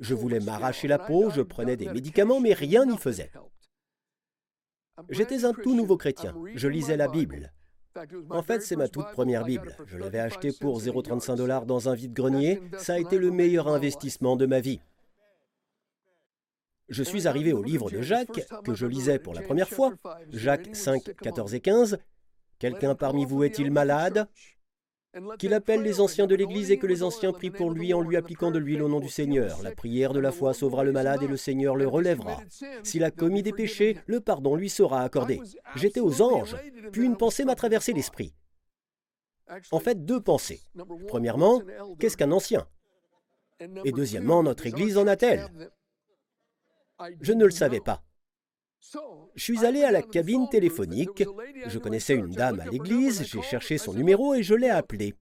Je 0.00 0.14
voulais 0.14 0.40
m'arracher 0.40 0.88
la 0.88 0.98
peau, 0.98 1.30
je 1.30 1.42
prenais 1.42 1.76
des 1.76 1.88
médicaments, 1.88 2.40
mais 2.40 2.52
rien 2.52 2.84
n'y 2.84 2.98
faisait. 2.98 3.30
J'étais 5.10 5.44
un 5.44 5.52
tout 5.52 5.74
nouveau 5.74 5.96
chrétien, 5.96 6.34
je 6.54 6.68
lisais 6.68 6.96
la 6.96 7.08
Bible. 7.08 7.52
En 8.30 8.42
fait, 8.42 8.60
c'est 8.62 8.76
ma 8.76 8.88
toute 8.88 9.10
première 9.12 9.44
Bible. 9.44 9.76
Je 9.86 9.98
l'avais 9.98 10.20
achetée 10.20 10.52
pour 10.52 10.80
0,35 10.80 11.36
dollars 11.36 11.66
dans 11.66 11.88
un 11.88 11.94
vide-grenier. 11.94 12.60
Ça 12.78 12.94
a 12.94 12.98
été 12.98 13.18
le 13.18 13.30
meilleur 13.30 13.68
investissement 13.68 14.36
de 14.36 14.46
ma 14.46 14.60
vie. 14.60 14.80
Je 16.88 17.02
suis 17.02 17.28
arrivé 17.28 17.52
au 17.52 17.62
livre 17.62 17.90
de 17.90 18.00
Jacques, 18.00 18.46
que 18.64 18.74
je 18.74 18.86
lisais 18.86 19.18
pour 19.18 19.34
la 19.34 19.42
première 19.42 19.68
fois. 19.68 19.92
Jacques 20.32 20.74
5, 20.74 21.14
14 21.20 21.54
et 21.54 21.60
15. 21.60 21.98
Quelqu'un 22.58 22.94
parmi 22.94 23.24
vous 23.26 23.44
est-il 23.44 23.70
malade? 23.70 24.26
Qu'il 25.38 25.54
appelle 25.54 25.82
les 25.82 26.00
anciens 26.00 26.26
de 26.26 26.34
l'Église 26.34 26.70
et 26.70 26.78
que 26.78 26.86
les 26.86 27.02
anciens 27.02 27.32
prient 27.32 27.50
pour 27.50 27.70
lui 27.70 27.94
en 27.94 28.02
lui 28.02 28.16
appliquant 28.16 28.50
de 28.50 28.58
l'huile 28.58 28.82
au 28.82 28.88
nom 28.88 29.00
du 29.00 29.08
Seigneur. 29.08 29.62
La 29.62 29.72
prière 29.72 30.12
de 30.12 30.20
la 30.20 30.32
foi 30.32 30.52
sauvera 30.52 30.84
le 30.84 30.92
malade 30.92 31.22
et 31.22 31.26
le 31.26 31.36
Seigneur 31.36 31.76
le 31.76 31.88
relèvera. 31.88 32.40
S'il 32.82 33.04
a 33.04 33.10
commis 33.10 33.42
des 33.42 33.52
péchés, 33.52 33.98
le 34.06 34.20
pardon 34.20 34.54
lui 34.54 34.68
sera 34.68 35.02
accordé. 35.02 35.40
J'étais 35.76 36.00
aux 36.00 36.20
anges, 36.20 36.56
puis 36.92 37.04
une 37.04 37.16
pensée 37.16 37.44
m'a 37.44 37.54
traversé 37.54 37.92
l'esprit. 37.92 38.34
En 39.70 39.80
fait, 39.80 40.04
deux 40.04 40.20
pensées. 40.20 40.60
Premièrement, 41.08 41.62
qu'est-ce 41.98 42.18
qu'un 42.18 42.32
ancien? 42.32 42.66
Et 43.84 43.92
deuxièmement, 43.92 44.42
notre 44.42 44.66
Église 44.66 44.98
en 44.98 45.06
a-t-elle? 45.06 45.48
Je 47.20 47.32
ne 47.32 47.44
le 47.44 47.50
savais 47.50 47.80
pas. 47.80 48.02
Je 49.34 49.42
suis 49.42 49.64
allé 49.64 49.82
à 49.82 49.90
la 49.90 50.02
cabine 50.02 50.48
téléphonique, 50.48 51.24
je 51.66 51.78
connaissais 51.78 52.14
une 52.14 52.30
dame 52.30 52.60
à 52.60 52.66
l'église, 52.66 53.24
j'ai 53.24 53.42
cherché 53.42 53.78
son 53.78 53.92
numéro 53.92 54.34
et 54.34 54.42
je 54.42 54.54
l'ai 54.54 54.70
appelée. 54.70 55.14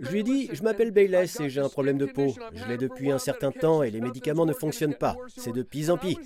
Je 0.00 0.10
lui 0.10 0.20
ai 0.20 0.22
dit, 0.22 0.48
je 0.52 0.62
m'appelle 0.62 0.90
Bayless 0.90 1.40
et 1.40 1.50
j'ai 1.50 1.60
un 1.60 1.68
problème 1.68 1.98
de 1.98 2.06
peau. 2.06 2.34
Je 2.52 2.64
l'ai 2.66 2.76
depuis 2.76 3.10
un 3.10 3.18
certain 3.18 3.50
temps 3.50 3.82
et 3.82 3.90
les 3.90 4.00
médicaments 4.00 4.46
ne 4.46 4.52
fonctionnent 4.52 4.94
pas. 4.94 5.16
C'est 5.36 5.52
de 5.52 5.62
pis 5.62 5.90
en 5.90 5.98
pis. 5.98 6.18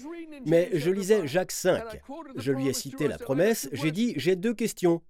Mais 0.45 0.69
je 0.75 0.91
lisais 0.91 1.27
Jacques 1.27 1.53
5. 1.53 2.03
Je 2.37 2.53
lui 2.53 2.69
ai 2.69 2.73
cité 2.73 3.09
la 3.09 3.19
promesse. 3.19 3.69
J'ai 3.73 3.93
dit, 3.93 4.13
j'ai 4.17 4.37
deux 4.37 4.53
questions. 4.53 5.01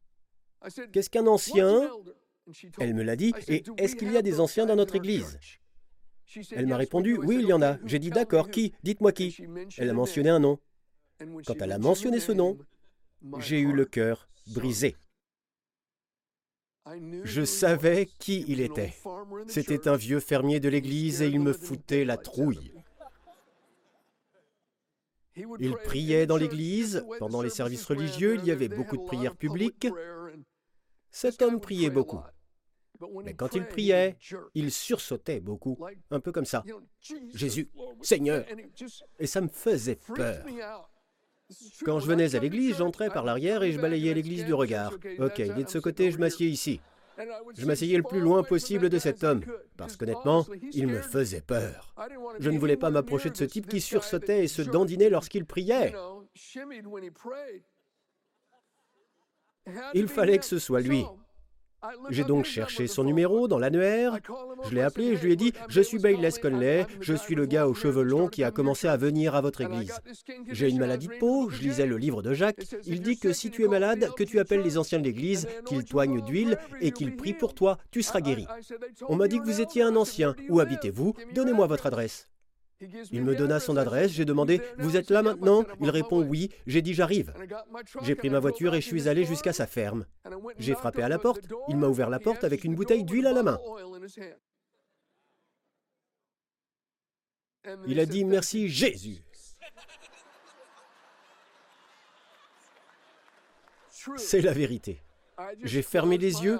Qu'est-ce 0.92 1.11
qu'un 1.11 1.26
ancien? 1.26 1.90
Elle 2.78 2.94
me 2.94 3.02
l'a 3.02 3.16
dit. 3.16 3.33
Et 3.48 3.64
est-ce 3.78 3.96
qu'il 3.96 4.12
y 4.12 4.16
a 4.16 4.22
des 4.22 4.38
anciens 4.38 4.66
dans 4.66 4.76
notre 4.76 4.94
église? 4.94 5.38
Elle 6.52 6.66
m'a 6.66 6.76
répondu 6.76 7.16
Oui, 7.16 7.38
il 7.40 7.48
y 7.48 7.52
en 7.52 7.62
a. 7.62 7.78
J'ai 7.85 7.98
dit 7.98 8.11
D'accord, 8.11 8.50
qui? 8.50 8.72
Dites-moi 8.83 9.12
qui. 9.12 9.37
Elle 9.78 9.90
a 9.90 9.94
mentionné 9.94 10.30
un 10.30 10.38
nom. 10.38 10.59
Quand 11.46 11.61
elle 11.61 11.72
a 11.72 11.79
mentionné 11.79 12.20
ce 12.20 12.33
nom, 12.33 12.59
j'ai 13.38 13.61
eu 13.61 13.72
le 13.72 13.85
cœur 13.85 14.29
brisé. 14.48 14.96
Je 17.24 17.44
savais 17.44 18.07
qui 18.18 18.44
il 18.48 18.61
était. 18.61 18.94
C'était 19.48 19.88
un 19.88 19.96
vieux 19.96 20.20
fermier 20.20 20.61
de 20.61 20.68
l'église 20.68 21.22
et 21.22 21.29
il 21.29 21.40
me 21.40 21.52
foutait 21.52 22.05
la 22.05 22.16
trouille. 22.16 22.72
Il 25.35 25.76
priait 25.85 26.26
dans 26.26 26.37
l'église, 26.37 27.05
pendant 27.18 27.42
les 27.42 27.50
services 27.50 27.85
religieux, 27.85 28.37
il 28.37 28.44
y 28.44 28.50
avait 28.50 28.68
beaucoup 28.68 28.96
de 28.96 29.05
prières 29.05 29.37
publiques. 29.37 29.88
Cet 31.11 31.42
homme 31.42 31.61
priait 31.61 31.90
beaucoup. 31.90 32.20
Mais 33.24 33.35
quand 33.35 33.55
il 33.55 33.66
priait, 33.66 34.16
il 34.55 34.72
sursautait 34.72 35.40
beaucoup, 35.40 35.79
un 36.11 36.20
peu 36.20 36.33
comme 36.33 36.46
ça. 36.46 36.64
Jésus, 37.35 37.68
Seigneur. 38.00 38.46
Et 39.18 39.26
ça 39.26 39.40
me 39.40 39.48
faisait 39.48 39.98
peur. 40.14 40.46
Quand 41.85 42.00
je 42.00 42.06
venais 42.06 42.35
à 42.35 42.40
l'église, 42.40 42.76
j'entrais 42.76 43.11
par 43.11 43.24
l'arrière 43.24 43.62
et 43.62 43.72
je 43.72 43.80
balayais 43.80 44.14
l'église 44.14 44.44
du 44.44 44.54
regard. 44.54 44.92
Ok, 45.18 45.38
il 45.38 45.59
est 45.59 45.64
de 45.64 45.68
ce 45.68 45.78
côté, 45.78 46.11
je 46.11 46.18
m'assieds 46.18 46.48
ici. 46.48 46.80
Je 47.56 47.66
m'asseyais 47.66 47.96
le 47.96 48.02
plus 48.02 48.20
loin 48.20 48.42
possible 48.42 48.90
de 48.90 48.98
cet 48.98 49.24
homme, 49.24 49.42
parce 49.76 49.96
qu'honnêtement, 49.96 50.46
il 50.72 50.87
me 50.87 51.00
faisait 51.00 51.40
peur. 51.40 51.94
Je 52.38 52.50
ne 52.50 52.59
voulais 52.59 52.76
pas 52.76 52.90
m'approcher 52.90 53.30
de 53.30 53.37
ce 53.37 53.44
type 53.44 53.68
qui 53.68 53.80
sursautait 53.80 54.44
et 54.44 54.48
se 54.48 54.62
dandinait 54.62 55.09
lorsqu'il 55.09 55.46
priait. 55.46 55.94
Il 59.94 60.09
fallait 60.09 60.38
que 60.38 60.44
ce 60.44 60.59
soit 60.59 60.80
lui. 60.80 61.04
J'ai 62.10 62.24
donc 62.24 62.44
cherché 62.44 62.86
son 62.86 63.04
numéro 63.04 63.48
dans 63.48 63.58
l'annuaire. 63.58 64.18
Je 64.68 64.74
l'ai 64.74 64.82
appelé 64.82 65.06
et 65.06 65.16
je 65.16 65.24
lui 65.24 65.32
ai 65.32 65.36
dit 65.36 65.52
Je 65.68 65.80
suis 65.80 65.98
Bayless 65.98 66.38
Conley, 66.38 66.86
je 67.00 67.14
suis 67.14 67.34
le 67.34 67.46
gars 67.46 67.66
aux 67.66 67.74
cheveux 67.74 68.02
longs 68.02 68.28
qui 68.28 68.44
a 68.44 68.50
commencé 68.50 68.88
à 68.88 68.96
venir 68.96 69.34
à 69.34 69.40
votre 69.40 69.60
église. 69.60 69.94
J'ai 70.50 70.68
une 70.68 70.78
maladie 70.78 71.08
de 71.08 71.18
peau, 71.18 71.50
je 71.50 71.60
lisais 71.60 71.86
le 71.86 71.96
livre 71.96 72.22
de 72.22 72.34
Jacques. 72.34 72.64
Il 72.84 73.00
dit 73.00 73.18
que 73.18 73.32
si 73.32 73.50
tu 73.50 73.64
es 73.64 73.68
malade, 73.68 74.08
que 74.16 74.24
tu 74.24 74.38
appelles 74.38 74.62
les 74.62 74.78
anciens 74.78 74.98
de 74.98 75.04
l'église, 75.04 75.46
qu'ils 75.66 75.84
toignent 75.84 76.20
d'huile 76.22 76.58
et 76.80 76.90
qu'ils 76.90 77.16
prient 77.16 77.34
pour 77.34 77.54
toi, 77.54 77.78
tu 77.90 78.02
seras 78.02 78.20
guéri. 78.20 78.46
On 79.08 79.16
m'a 79.16 79.28
dit 79.28 79.38
que 79.38 79.44
vous 79.44 79.60
étiez 79.60 79.82
un 79.82 79.96
ancien. 79.96 80.34
Où 80.48 80.60
habitez-vous? 80.60 81.14
Donnez-moi 81.34 81.66
votre 81.66 81.86
adresse. 81.86 82.28
Il 83.10 83.22
me 83.24 83.34
donna 83.34 83.58
son 83.58 83.76
adresse, 83.76 84.12
j'ai 84.12 84.24
demandé⁇ 84.24 84.58
Vous 84.78 84.96
êtes 84.96 85.10
là 85.10 85.22
maintenant?⁇ 85.22 85.62
Il 85.80 85.88
répond⁇ 85.88 86.22
Oui, 86.26 86.50
j'ai 86.66 86.82
dit 86.82 86.92
j'arrive. 86.92 87.32
J'ai 88.02 88.14
pris 88.14 88.28
ma 88.28 88.38
voiture 88.38 88.74
et 88.74 88.80
je 88.80 88.86
suis 88.86 89.08
allé 89.08 89.24
jusqu'à 89.24 89.52
sa 89.52 89.66
ferme. 89.66 90.04
J'ai 90.58 90.74
frappé 90.74 91.02
à 91.02 91.08
la 91.08 91.18
porte, 91.18 91.46
il 91.68 91.76
m'a 91.76 91.88
ouvert 91.88 92.10
la 92.10 92.18
porte 92.18 92.44
avec 92.44 92.64
une 92.64 92.74
bouteille 92.74 93.04
d'huile 93.04 93.26
à 93.26 93.32
la 93.32 93.42
main. 93.42 93.58
Il 97.86 97.98
a 97.98 98.06
dit⁇ 98.06 98.24
Merci 98.26 98.68
Jésus⁇ 98.68 99.22
C'est 104.16 104.42
la 104.42 104.52
vérité. 104.52 105.02
J'ai 105.62 105.82
fermé 105.82 106.18
les 106.18 106.44
yeux. 106.44 106.58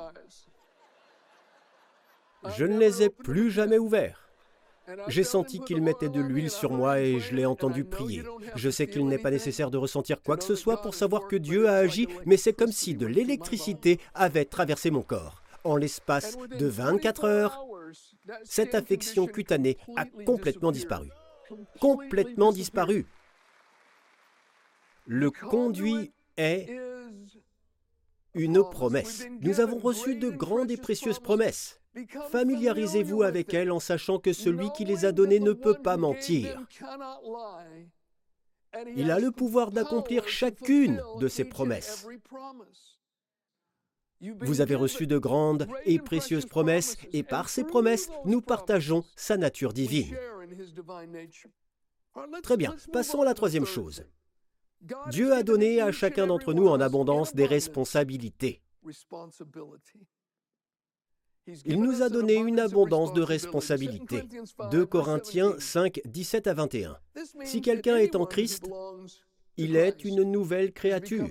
Je 2.57 2.65
ne 2.65 2.79
les 2.79 3.03
ai 3.03 3.11
plus 3.11 3.51
jamais 3.51 3.79
ouverts. 3.79 4.26
J'ai 5.09 5.25
senti 5.25 5.61
qu'il 5.61 5.83
mettait 5.83 6.09
de 6.09 6.21
l'huile 6.21 6.51
sur 6.51 6.71
moi 6.73 7.01
et 7.01 7.19
je 7.21 7.35
l'ai 7.35 7.47
entendu 7.47 7.85
prier. 7.85 8.23
Je 8.55 8.71
sais 8.71 8.87
qu'il 8.87 9.07
n'est 9.07 9.19
pas 9.19 9.31
nécessaire 9.31 9.71
de 9.71 9.79
ressentir 9.79 10.23
quoi 10.23 10.37
que 10.37 10.45
ce 10.45 10.55
soit 10.55 10.81
pour 10.83 10.95
savoir 10.95 11.27
que 11.27 11.37
Dieu 11.37 11.69
a 11.69 11.77
agi, 11.77 12.09
mais 12.25 12.37
c'est 12.37 12.53
comme 12.53 12.73
si 12.73 12.95
de 12.95 13.07
l'électricité 13.07 14.01
avait 14.15 14.45
traversé 14.45 14.91
mon 14.91 15.03
corps. 15.03 15.43
En 15.65 15.77
l'espace 15.77 16.37
de 16.37 16.67
24 16.67 17.25
heures, 17.25 17.67
cette 18.45 18.75
affection 18.75 19.27
cutanée 19.27 19.77
a 19.97 20.05
complètement 20.25 20.73
disparu. 20.73 21.09
Complètement 21.81 22.53
disparu. 22.53 23.07
Le 25.07 25.31
conduit 25.31 26.13
est 26.37 26.69
une 28.35 28.63
promesse. 28.71 29.25
Nous 29.41 29.61
avons 29.61 29.79
reçu 29.79 30.17
de 30.17 30.31
grandes 30.31 30.71
et 30.71 30.77
précieuses 30.77 31.21
promesses. 31.21 31.81
Familiarisez-vous 32.31 33.23
avec 33.23 33.55
elles 33.55 33.71
en 33.71 33.81
sachant 33.81 34.19
que 34.19 34.33
celui 34.33 34.71
qui 34.73 34.85
les 34.85 35.05
a 35.05 35.13
données 35.13 35.41
ne 35.41 35.53
peut 35.53 35.81
pas 35.83 35.97
mentir. 35.97 36.61
Il 38.97 39.11
a 39.11 39.19
le 39.19 39.31
pouvoir 39.31 39.71
d'accomplir 39.71 40.29
chacune 40.29 41.03
de 41.19 41.29
ses 41.29 41.45
promesses. 41.45 42.07
Vous 44.21 44.61
avez 44.61 44.75
reçu 44.75 45.07
de 45.07 45.19
grandes 45.19 45.69
et 45.85 45.99
précieuses 45.99 46.47
promesses 46.47 46.97
et 47.13 47.23
par 47.23 47.49
ces 47.49 47.65
promesses, 47.65 48.11
nous 48.25 48.41
partageons 48.41 49.05
sa 49.15 49.37
nature 49.37 49.73
divine. 49.73 50.17
Très 52.43 52.57
bien, 52.57 52.75
passons 52.93 53.21
à 53.21 53.25
la 53.25 53.35
troisième 53.35 53.67
chose. 53.67 54.05
Dieu 55.11 55.33
a 55.33 55.43
donné 55.43 55.81
à 55.81 55.93
chacun 55.93 56.27
d'entre 56.27 56.55
nous 56.55 56.69
en 56.69 56.81
abondance 56.81 57.35
des 57.35 57.47
responsabilités. 57.47 58.63
Il 61.65 61.81
nous 61.81 62.03
a 62.03 62.09
donné 62.09 62.35
une 62.35 62.59
abondance 62.59 63.13
de 63.13 63.23
responsabilités. 63.23 64.23
2 64.71 64.87
Corinthiens 64.87 65.55
5, 65.59 66.01
17 66.05 66.47
à 66.47 66.55
21. 66.55 66.99
Si 67.45 67.61
quelqu'un 67.61 67.97
est 67.97 68.17
en 68.17 68.27
Christ, 68.27 68.65
il 69.57 69.77
est 69.77 70.05
une 70.05 70.23
nouvelle 70.25 70.73
créature. 70.73 71.29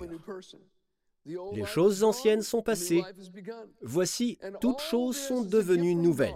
Les 1.25 1.65
choses 1.65 2.03
anciennes 2.03 2.43
sont 2.43 2.61
passées. 2.61 3.03
Voici, 3.81 4.37
toutes 4.61 4.79
choses 4.79 5.17
sont 5.17 5.41
devenues 5.41 5.95
nouvelles. 5.95 6.35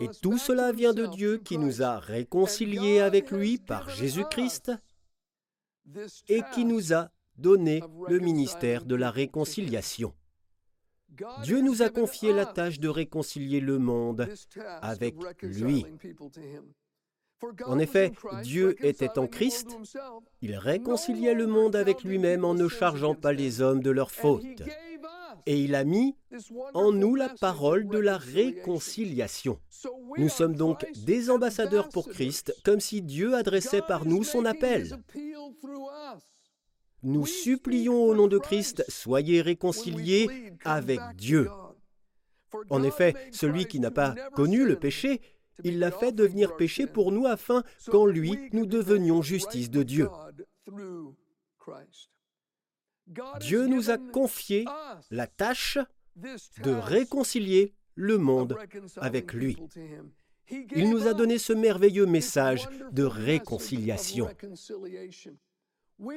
Et 0.00 0.08
tout 0.20 0.38
cela 0.38 0.72
vient 0.72 0.92
de 0.92 1.06
Dieu 1.06 1.38
qui 1.38 1.58
nous 1.58 1.82
a 1.82 1.98
réconciliés 1.98 3.00
avec 3.00 3.30
lui 3.30 3.58
par 3.58 3.88
Jésus-Christ 3.90 4.72
et 6.28 6.42
qui 6.54 6.64
nous 6.64 6.92
a 6.92 7.10
donné 7.36 7.82
le 8.08 8.18
ministère 8.18 8.84
de 8.84 8.94
la 8.94 9.10
réconciliation. 9.10 10.14
Dieu 11.42 11.60
nous 11.60 11.82
a 11.82 11.88
confié 11.88 12.32
la 12.32 12.46
tâche 12.46 12.80
de 12.80 12.88
réconcilier 12.88 13.60
le 13.60 13.78
monde 13.78 14.28
avec 14.80 15.14
lui. 15.42 15.84
En 17.66 17.78
effet, 17.78 18.12
Dieu 18.42 18.76
était 18.86 19.18
en 19.18 19.26
Christ, 19.26 19.76
il 20.42 20.54
réconciliait 20.56 21.34
le 21.34 21.46
monde 21.46 21.74
avec 21.74 22.04
lui-même 22.04 22.44
en 22.44 22.54
ne 22.54 22.68
chargeant 22.68 23.14
pas 23.14 23.32
les 23.32 23.60
hommes 23.60 23.82
de 23.82 23.90
leurs 23.90 24.12
fautes. 24.12 24.62
Et 25.46 25.58
il 25.58 25.74
a 25.74 25.82
mis 25.82 26.14
en 26.74 26.92
nous 26.92 27.16
la 27.16 27.28
parole 27.28 27.88
de 27.88 27.98
la 27.98 28.16
réconciliation. 28.16 29.58
Nous 30.16 30.28
sommes 30.28 30.54
donc 30.54 30.86
des 31.04 31.30
ambassadeurs 31.30 31.88
pour 31.88 32.08
Christ, 32.08 32.54
comme 32.64 32.78
si 32.78 33.02
Dieu 33.02 33.34
adressait 33.34 33.82
par 33.82 34.06
nous 34.06 34.22
son 34.22 34.44
appel. 34.44 34.98
Nous 37.02 37.26
supplions 37.26 38.04
au 38.04 38.14
nom 38.14 38.28
de 38.28 38.38
Christ, 38.38 38.84
soyez 38.88 39.42
réconciliés 39.42 40.52
avec 40.64 41.00
Dieu. 41.16 41.48
En 42.70 42.82
effet, 42.82 43.14
celui 43.32 43.66
qui 43.66 43.80
n'a 43.80 43.90
pas 43.90 44.14
connu 44.34 44.64
le 44.64 44.78
péché 44.78 45.20
il 45.64 45.78
l'a 45.78 45.90
fait 45.90 46.12
devenir 46.12 46.56
péché 46.56 46.86
pour 46.86 47.12
nous 47.12 47.26
afin 47.26 47.62
qu'en 47.90 48.06
lui 48.06 48.38
nous 48.52 48.66
devenions 48.66 49.22
justice 49.22 49.70
de 49.70 49.82
Dieu. 49.82 50.08
Dieu 53.40 53.66
nous 53.66 53.90
a 53.90 53.98
confié 53.98 54.64
la 55.10 55.26
tâche 55.26 55.78
de 56.16 56.70
réconcilier 56.70 57.74
le 57.94 58.18
monde 58.18 58.56
avec 58.96 59.32
lui. 59.32 59.56
Il 60.48 60.90
nous 60.90 61.06
a 61.06 61.14
donné 61.14 61.38
ce 61.38 61.52
merveilleux 61.52 62.06
message 62.06 62.68
de 62.90 63.04
réconciliation. 63.04 64.28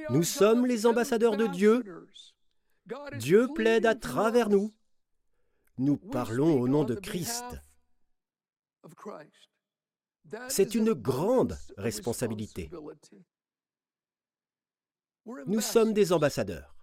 Nous 0.10 0.24
sommes 0.24 0.66
les 0.66 0.86
ambassadeurs 0.86 1.38
de 1.38 1.48
Dieu. 1.48 1.84
Dieu 3.18 3.48
plaide 3.54 3.86
à 3.86 3.96
travers 3.96 4.50
nous. 4.50 4.74
Nous 5.78 5.98
parlons 5.98 6.60
au 6.60 6.68
nom 6.68 6.84
de 6.84 6.96
Christ. 6.96 7.46
C'est 10.50 10.76
une 10.76 10.94
grande 10.94 11.58
responsabilité. 11.78 12.70
Nous 15.46 15.62
sommes 15.62 15.94
des 15.94 16.14
ambassadeurs. 16.14 16.76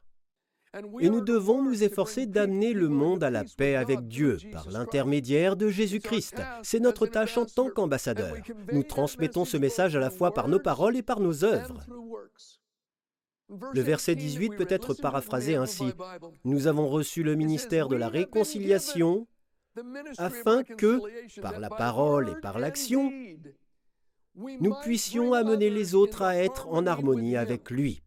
Et 1.01 1.11
nous 1.11 1.21
devons 1.21 1.63
nous 1.63 1.85
efforcer 1.85 2.27
d'amener 2.27 2.73
le 2.73 2.89
monde 2.89 3.23
à 3.23 3.31
la 3.31 3.45
paix 3.45 3.77
avec 3.77 4.09
Dieu 4.09 4.39
par 4.53 4.71
l'intermédiaire 4.71 5.55
de 5.55 5.69
Jésus-Christ. 5.69 6.41
C'est 6.63 6.81
notre 6.81 7.07
tâche 7.07 7.37
en 7.37 7.45
tant 7.45 7.69
qu'ambassadeurs. 7.69 8.37
Nous 8.73 8.83
transmettons 8.83 9.45
ce 9.45 9.59
message 9.59 9.97
à 9.97 10.01
la 10.01 10.11
fois 10.11 10.33
par 10.33 10.49
nos 10.49 10.61
paroles 10.61 10.97
et 10.97 11.03
par 11.03 11.21
nos 11.21 11.45
œuvres. 11.45 11.85
Le 13.73 13.81
verset 13.81 14.15
18 14.15 14.57
peut 14.57 14.67
être 14.69 14.95
paraphrasé 14.95 15.57
ainsi. 15.57 15.93
Nous 16.45 16.67
avons 16.67 16.89
reçu 16.89 17.23
le 17.23 17.35
ministère 17.35 17.89
de 17.89 17.97
la 17.97 18.09
réconciliation 18.09 19.27
afin 20.19 20.63
que, 20.65 21.01
par 21.41 21.59
la 21.59 21.71
parole 21.71 22.31
et 22.31 22.41
par 22.41 22.59
l'action, 22.59 23.13
nous 24.35 24.75
puissions 24.83 25.35
amener 25.35 25.71
les 25.71 25.95
autres 25.95 26.23
à 26.23 26.37
être 26.37 26.69
en 26.69 26.87
harmonie 26.87 27.37
avec 27.37 27.71
lui. 27.71 28.03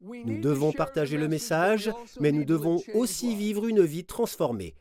Nous 0.00 0.40
devons 0.40 0.72
partager 0.72 1.18
le 1.18 1.28
message, 1.28 1.90
mais 2.20 2.32
nous 2.32 2.44
devons 2.44 2.82
aussi 2.94 3.34
vivre 3.34 3.66
une 3.66 3.82
vie 3.82 4.04
transformée. 4.04 4.74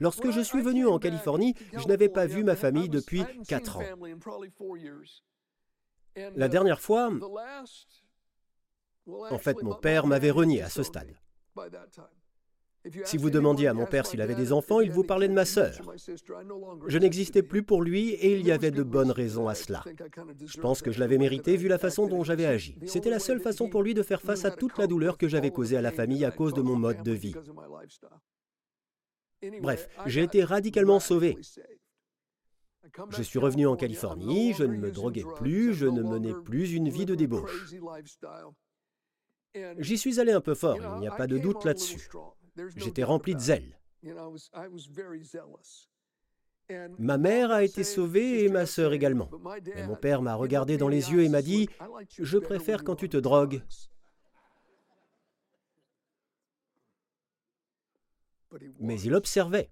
Lorsque 0.00 0.30
je 0.30 0.40
suis 0.40 0.62
venu 0.62 0.86
en 0.86 0.98
Californie, 0.98 1.54
je 1.72 1.88
n'avais 1.88 2.08
pas 2.08 2.26
vu 2.26 2.44
ma 2.44 2.56
famille 2.56 2.88
depuis 2.88 3.24
quatre 3.48 3.78
ans. 3.78 3.82
La 6.36 6.48
dernière 6.48 6.80
fois, 6.80 7.10
en 9.06 9.38
fait, 9.38 9.62
mon 9.62 9.74
père 9.74 10.06
m'avait 10.06 10.30
renié 10.30 10.62
à 10.62 10.68
ce 10.68 10.82
stade. 10.82 11.14
Si 13.04 13.16
vous 13.16 13.30
demandiez 13.30 13.68
à 13.68 13.74
mon 13.74 13.86
père 13.86 14.06
s'il 14.06 14.20
avait 14.20 14.34
des 14.34 14.52
enfants, 14.52 14.80
il 14.80 14.90
vous 14.90 15.04
parlait 15.04 15.28
de 15.28 15.32
ma 15.32 15.44
sœur. 15.44 15.72
Je 16.88 16.98
n'existais 16.98 17.42
plus 17.42 17.62
pour 17.62 17.82
lui 17.82 18.10
et 18.10 18.34
il 18.34 18.44
y 18.44 18.50
avait 18.50 18.72
de 18.72 18.82
bonnes 18.82 19.12
raisons 19.12 19.46
à 19.46 19.54
cela. 19.54 19.84
Je 20.44 20.60
pense 20.60 20.82
que 20.82 20.90
je 20.90 20.98
l'avais 20.98 21.18
mérité 21.18 21.56
vu 21.56 21.68
la 21.68 21.78
façon 21.78 22.08
dont 22.08 22.24
j'avais 22.24 22.46
agi. 22.46 22.76
C'était 22.86 23.10
la 23.10 23.20
seule 23.20 23.40
façon 23.40 23.68
pour 23.68 23.82
lui 23.82 23.94
de 23.94 24.02
faire 24.02 24.20
face 24.20 24.44
à 24.44 24.50
toute 24.50 24.78
la 24.78 24.88
douleur 24.88 25.16
que 25.16 25.28
j'avais 25.28 25.52
causée 25.52 25.76
à 25.76 25.82
la 25.82 25.92
famille 25.92 26.24
à 26.24 26.32
cause 26.32 26.54
de 26.54 26.62
mon 26.62 26.76
mode 26.76 27.02
de 27.02 27.12
vie. 27.12 27.34
Bref, 29.60 29.88
j'ai 30.06 30.22
été 30.22 30.42
radicalement 30.42 31.00
sauvé. 31.00 31.38
Je 33.10 33.22
suis 33.22 33.38
revenu 33.38 33.66
en 33.66 33.76
Californie, 33.76 34.54
je 34.54 34.64
ne 34.64 34.76
me 34.76 34.90
droguais 34.90 35.24
plus, 35.36 35.72
je 35.72 35.86
ne 35.86 36.02
menais 36.02 36.34
plus 36.44 36.72
une 36.72 36.88
vie 36.88 37.06
de 37.06 37.14
débauche. 37.14 37.74
J'y 39.78 39.98
suis 39.98 40.20
allé 40.20 40.32
un 40.32 40.40
peu 40.40 40.54
fort, 40.54 40.78
il 40.94 41.00
n'y 41.00 41.08
a 41.08 41.12
pas 41.12 41.26
de 41.26 41.38
doute 41.38 41.64
là-dessus. 41.64 42.08
J'étais 42.76 43.04
rempli 43.04 43.34
de 43.34 43.40
zèle. 43.40 43.78
Ma 46.98 47.18
mère 47.18 47.50
a 47.50 47.62
été 47.62 47.84
sauvée 47.84 48.44
et 48.44 48.48
ma 48.48 48.66
sœur 48.66 48.92
également. 48.92 49.30
Mais 49.74 49.86
mon 49.86 49.96
père 49.96 50.22
m'a 50.22 50.34
regardé 50.34 50.76
dans 50.76 50.88
les 50.88 51.12
yeux 51.12 51.22
et 51.22 51.28
m'a 51.28 51.42
dit, 51.42 51.68
je 52.18 52.38
préfère 52.38 52.84
quand 52.84 52.96
tu 52.96 53.08
te 53.08 53.16
drogues. 53.16 53.62
Mais 58.80 59.00
il 59.00 59.14
observait. 59.14 59.70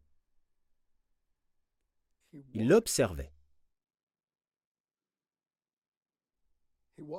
Il 2.54 2.72
observait. 2.72 3.32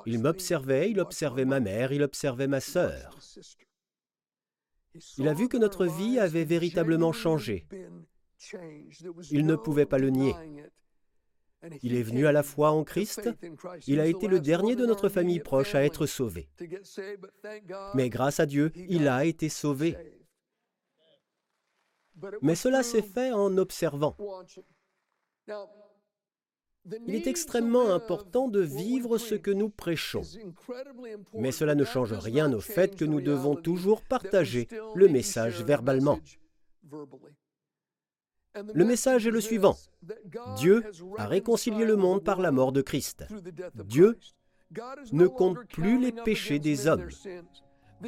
Il 0.05 0.19
m'observait, 0.19 0.89
il 0.89 0.99
observait 0.99 1.45
ma 1.45 1.59
mère, 1.59 1.91
il 1.91 2.03
observait 2.03 2.47
ma 2.47 2.59
sœur. 2.59 3.17
Il 5.17 5.27
a 5.27 5.33
vu 5.33 5.47
que 5.47 5.57
notre 5.57 5.85
vie 5.85 6.19
avait 6.19 6.43
véritablement 6.43 7.13
changé. 7.13 7.67
Il 9.29 9.45
ne 9.45 9.55
pouvait 9.55 9.85
pas 9.85 9.97
le 9.97 10.09
nier. 10.09 10.35
Il 11.83 11.95
est 11.95 12.03
venu 12.03 12.25
à 12.25 12.31
la 12.31 12.43
foi 12.43 12.71
en 12.71 12.83
Christ. 12.83 13.29
Il 13.87 13.99
a 13.99 14.07
été 14.07 14.27
le 14.27 14.39
dernier 14.39 14.75
de 14.75 14.85
notre 14.85 15.09
famille 15.09 15.39
proche 15.39 15.75
à 15.75 15.83
être 15.83 16.05
sauvé. 16.05 16.49
Mais 17.93 18.09
grâce 18.09 18.39
à 18.39 18.45
Dieu, 18.45 18.71
il 18.75 19.07
a 19.07 19.25
été 19.25 19.47
sauvé. 19.47 19.95
Mais 22.41 22.55
cela 22.55 22.83
s'est 22.83 23.01
fait 23.01 23.31
en 23.31 23.57
observant. 23.57 24.17
Il 27.07 27.15
est 27.15 27.27
extrêmement 27.27 27.93
important 27.93 28.47
de 28.47 28.59
vivre 28.59 29.17
ce 29.17 29.35
que 29.35 29.51
nous 29.51 29.69
prêchons. 29.69 30.23
Mais 31.33 31.51
cela 31.51 31.75
ne 31.75 31.83
change 31.83 32.13
rien 32.13 32.51
au 32.53 32.59
fait 32.59 32.95
que 32.95 33.05
nous 33.05 33.21
devons 33.21 33.55
toujours 33.55 34.01
partager 34.01 34.67
le 34.95 35.07
message 35.07 35.63
verbalement. 35.63 36.19
Le 38.73 38.83
message 38.83 39.27
est 39.27 39.31
le 39.31 39.41
suivant. 39.41 39.77
Dieu 40.57 40.83
a 41.17 41.27
réconcilié 41.27 41.85
le 41.85 41.95
monde 41.95 42.23
par 42.23 42.41
la 42.41 42.51
mort 42.51 42.71
de 42.71 42.81
Christ. 42.81 43.25
Dieu 43.85 44.17
ne 45.11 45.27
compte 45.27 45.65
plus 45.67 45.99
les 45.99 46.11
péchés 46.11 46.59
des 46.59 46.87
hommes. 46.87 47.09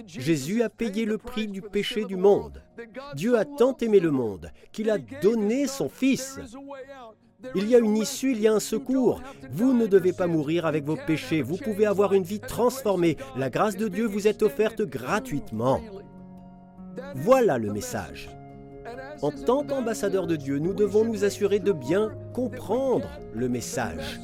Jésus 0.08 0.64
a 0.64 0.70
payé 0.70 1.06
le 1.06 1.18
prix 1.18 1.48
du 1.48 1.62
péché 1.62 2.06
du 2.06 2.16
monde. 2.16 2.64
Dieu 3.16 3.38
a 3.38 3.46
tant 3.46 3.76
aimé 3.78 4.00
le 4.00 4.12
monde 4.12 4.52
qu'il 4.72 4.90
a 4.90 4.98
donné 4.98 5.68
son 5.68 5.90
Fils. 5.90 6.40
Il 7.56 7.68
y 7.68 7.76
a 7.76 7.80
une 7.80 7.98
issue, 7.98 8.32
il 8.32 8.40
y 8.40 8.48
a 8.48 8.54
un 8.54 8.60
secours. 8.60 9.22
Vous 9.52 9.74
ne 9.74 9.86
devez 9.86 10.14
pas 10.14 10.28
mourir 10.28 10.66
avec 10.66 10.86
vos 10.86 10.96
péchés. 10.96 11.42
Vous 11.42 11.58
pouvez 11.58 11.86
avoir 11.86 12.14
une 12.14 12.24
vie 12.24 12.40
transformée. 12.40 13.18
La 13.36 13.50
grâce 13.50 13.76
de 13.76 13.88
Dieu 13.88 14.06
vous 14.06 14.28
est 14.28 14.44
offerte 14.44 14.82
gratuitement. 14.82 15.82
Voilà 17.16 17.58
le 17.58 17.72
message. 17.72 18.30
En 19.22 19.32
tant 19.32 19.64
qu'ambassadeurs 19.64 20.28
de 20.28 20.36
Dieu, 20.36 20.60
nous 20.60 20.74
devons 20.74 21.06
nous 21.06 21.24
assurer 21.24 21.60
de 21.60 21.72
bien 21.72 22.12
comprendre 22.34 23.10
le 23.34 23.50
message. 23.50 24.20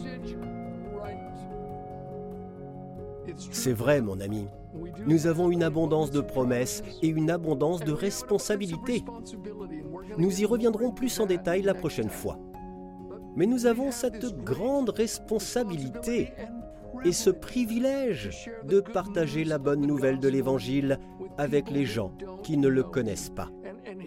C'est 3.52 3.74
vrai, 3.74 4.02
mon 4.02 4.20
ami. 4.20 4.48
Nous 5.06 5.28
avons 5.28 5.50
une 5.50 5.64
abondance 5.64 6.12
de 6.12 6.22
promesses 6.22 6.84
et 7.02 7.08
une 7.08 7.32
abondance 7.32 7.82
de 7.82 7.92
responsabilités. 7.92 9.04
Nous 10.18 10.42
y 10.42 10.46
reviendrons 10.46 10.92
plus 10.92 11.20
en 11.20 11.26
détail 11.26 11.62
la 11.62 11.74
prochaine 11.74 12.10
fois. 12.10 12.38
Mais 13.36 13.46
nous 13.46 13.66
avons 13.66 13.92
cette 13.92 14.44
grande 14.44 14.90
responsabilité 14.90 16.34
et 17.06 17.14
ce 17.14 17.30
privilège 17.30 18.50
de 18.66 18.80
partager 18.80 19.44
la 19.44 19.58
bonne 19.58 19.82
nouvelle 19.82 20.20
de 20.20 20.28
l'Évangile 20.28 21.00
avec 21.38 21.70
les 21.70 21.86
gens 21.86 22.12
qui 22.44 22.58
ne 22.58 22.68
le 22.68 22.84
connaissent 22.84 23.30
pas. 23.30 23.50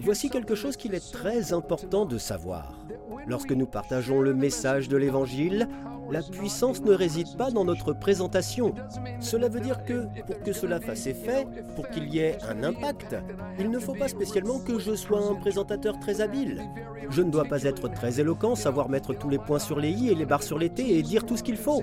Voici 0.00 0.28
quelque 0.28 0.54
chose 0.54 0.76
qu'il 0.76 0.94
est 0.94 1.12
très 1.12 1.52
important 1.52 2.04
de 2.04 2.18
savoir. 2.18 2.86
Lorsque 3.26 3.52
nous 3.52 3.66
partageons 3.66 4.20
le 4.20 4.34
message 4.34 4.88
de 4.88 4.96
l'Évangile, 4.96 5.68
la 6.12 6.22
puissance 6.22 6.82
ne 6.82 6.92
réside 6.92 7.38
pas 7.38 7.50
dans 7.50 7.64
notre 7.64 7.94
présentation. 7.94 8.74
Cela 9.18 9.48
veut 9.48 9.60
dire 9.60 9.82
que 9.84 10.06
pour 10.26 10.38
que 10.42 10.52
cela 10.52 10.78
fasse 10.78 11.06
effet, 11.06 11.46
pour 11.74 11.88
qu'il 11.88 12.12
y 12.12 12.18
ait 12.18 12.36
un 12.46 12.62
impact, 12.62 13.16
il 13.58 13.70
ne 13.70 13.78
faut 13.78 13.94
pas 13.94 14.08
spécialement 14.08 14.58
que 14.58 14.78
je 14.78 14.94
sois 14.94 15.24
un 15.24 15.34
présentateur 15.34 15.98
très 15.98 16.20
habile. 16.20 16.60
Je 17.08 17.22
ne 17.22 17.30
dois 17.30 17.46
pas 17.46 17.62
être 17.62 17.88
très 17.88 18.20
éloquent, 18.20 18.54
savoir 18.54 18.90
mettre 18.90 19.14
tous 19.14 19.30
les 19.30 19.38
points 19.38 19.58
sur 19.58 19.80
les 19.80 19.90
i 19.90 20.10
et 20.10 20.14
les 20.14 20.26
barres 20.26 20.42
sur 20.42 20.58
les 20.58 20.68
t 20.68 20.98
et 20.98 21.02
dire 21.02 21.24
tout 21.24 21.38
ce 21.38 21.42
qu'il 21.42 21.56
faut. 21.56 21.82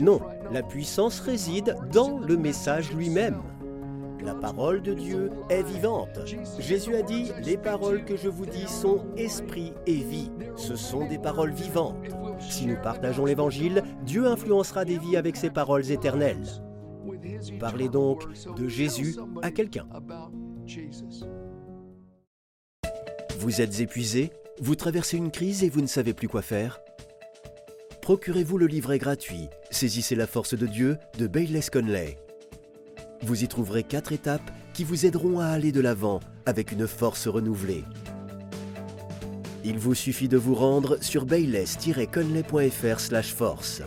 Non, 0.00 0.20
la 0.50 0.64
puissance 0.64 1.20
réside 1.20 1.76
dans 1.92 2.18
le 2.18 2.36
message 2.36 2.92
lui-même. 2.92 3.40
La 4.22 4.34
parole 4.34 4.82
de 4.82 4.94
Dieu 4.94 5.30
est 5.48 5.62
vivante. 5.62 6.18
Jésus 6.58 6.94
a 6.94 7.02
dit, 7.02 7.30
les 7.42 7.56
paroles 7.56 8.04
que 8.04 8.16
je 8.16 8.28
vous 8.28 8.46
dis 8.46 8.66
sont 8.66 9.06
esprit 9.16 9.72
et 9.86 9.94
vie. 9.94 10.30
Ce 10.56 10.76
sont 10.76 11.06
des 11.06 11.18
paroles 11.18 11.52
vivantes. 11.52 12.06
Si 12.40 12.66
nous 12.66 12.80
partageons 12.80 13.24
l'Évangile, 13.24 13.82
Dieu 14.04 14.26
influencera 14.26 14.84
des 14.84 14.98
vies 14.98 15.16
avec 15.16 15.36
ses 15.36 15.50
paroles 15.50 15.90
éternelles. 15.90 16.44
Parlez 17.60 17.88
donc 17.88 18.24
de 18.56 18.68
Jésus 18.68 19.16
à 19.42 19.50
quelqu'un. 19.50 19.86
Vous 23.38 23.60
êtes 23.60 23.80
épuisé 23.80 24.30
Vous 24.60 24.74
traversez 24.74 25.16
une 25.16 25.30
crise 25.30 25.62
et 25.62 25.70
vous 25.70 25.80
ne 25.80 25.86
savez 25.86 26.12
plus 26.12 26.28
quoi 26.28 26.42
faire? 26.42 26.80
Procurez-vous 28.02 28.58
le 28.58 28.66
livret 28.66 28.98
gratuit 28.98 29.48
Saisissez 29.70 30.14
la 30.14 30.26
force 30.26 30.54
de 30.54 30.66
Dieu 30.66 30.96
de 31.18 31.26
Bayless 31.26 31.70
Conley. 31.70 32.16
Vous 33.22 33.42
y 33.42 33.48
trouverez 33.48 33.82
quatre 33.82 34.12
étapes 34.12 34.50
qui 34.72 34.84
vous 34.84 35.06
aideront 35.06 35.40
à 35.40 35.46
aller 35.46 35.72
de 35.72 35.80
l'avant 35.80 36.20
avec 36.46 36.72
une 36.72 36.86
force 36.86 37.26
renouvelée. 37.28 37.84
Il 39.64 39.78
vous 39.78 39.94
suffit 39.94 40.28
de 40.28 40.36
vous 40.36 40.54
rendre 40.54 41.02
sur 41.02 41.26
bayless-conley.fr 41.26 43.24
force. 43.24 43.82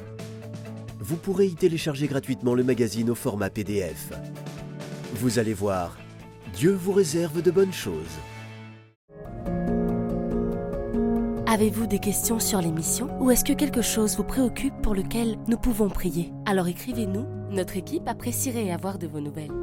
Vous 0.99 1.15
pourrez 1.15 1.47
y 1.47 1.55
télécharger 1.55 2.07
gratuitement 2.07 2.53
le 2.53 2.63
magazine 2.63 3.09
au 3.09 3.15
format 3.15 3.49
PDF. 3.49 4.11
Vous 5.15 5.39
allez 5.39 5.53
voir, 5.53 5.97
Dieu 6.53 6.73
vous 6.73 6.91
réserve 6.91 7.41
de 7.41 7.51
bonnes 7.51 7.73
choses. 7.73 8.19
Avez-vous 11.61 11.85
des 11.85 11.99
questions 11.99 12.39
sur 12.39 12.59
l'émission 12.59 13.07
ou 13.21 13.29
est-ce 13.29 13.45
que 13.45 13.53
quelque 13.53 13.83
chose 13.83 14.17
vous 14.17 14.23
préoccupe 14.23 14.73
pour 14.81 14.95
lequel 14.95 15.37
nous 15.47 15.57
pouvons 15.57 15.89
prier? 15.89 16.33
Alors 16.47 16.67
écrivez-nous 16.67 17.27
notre 17.51 17.77
équipe 17.77 18.07
apprécierait 18.07 18.71
avoir 18.71 18.97
de 18.97 19.05
vos 19.05 19.19
nouvelles. 19.19 19.60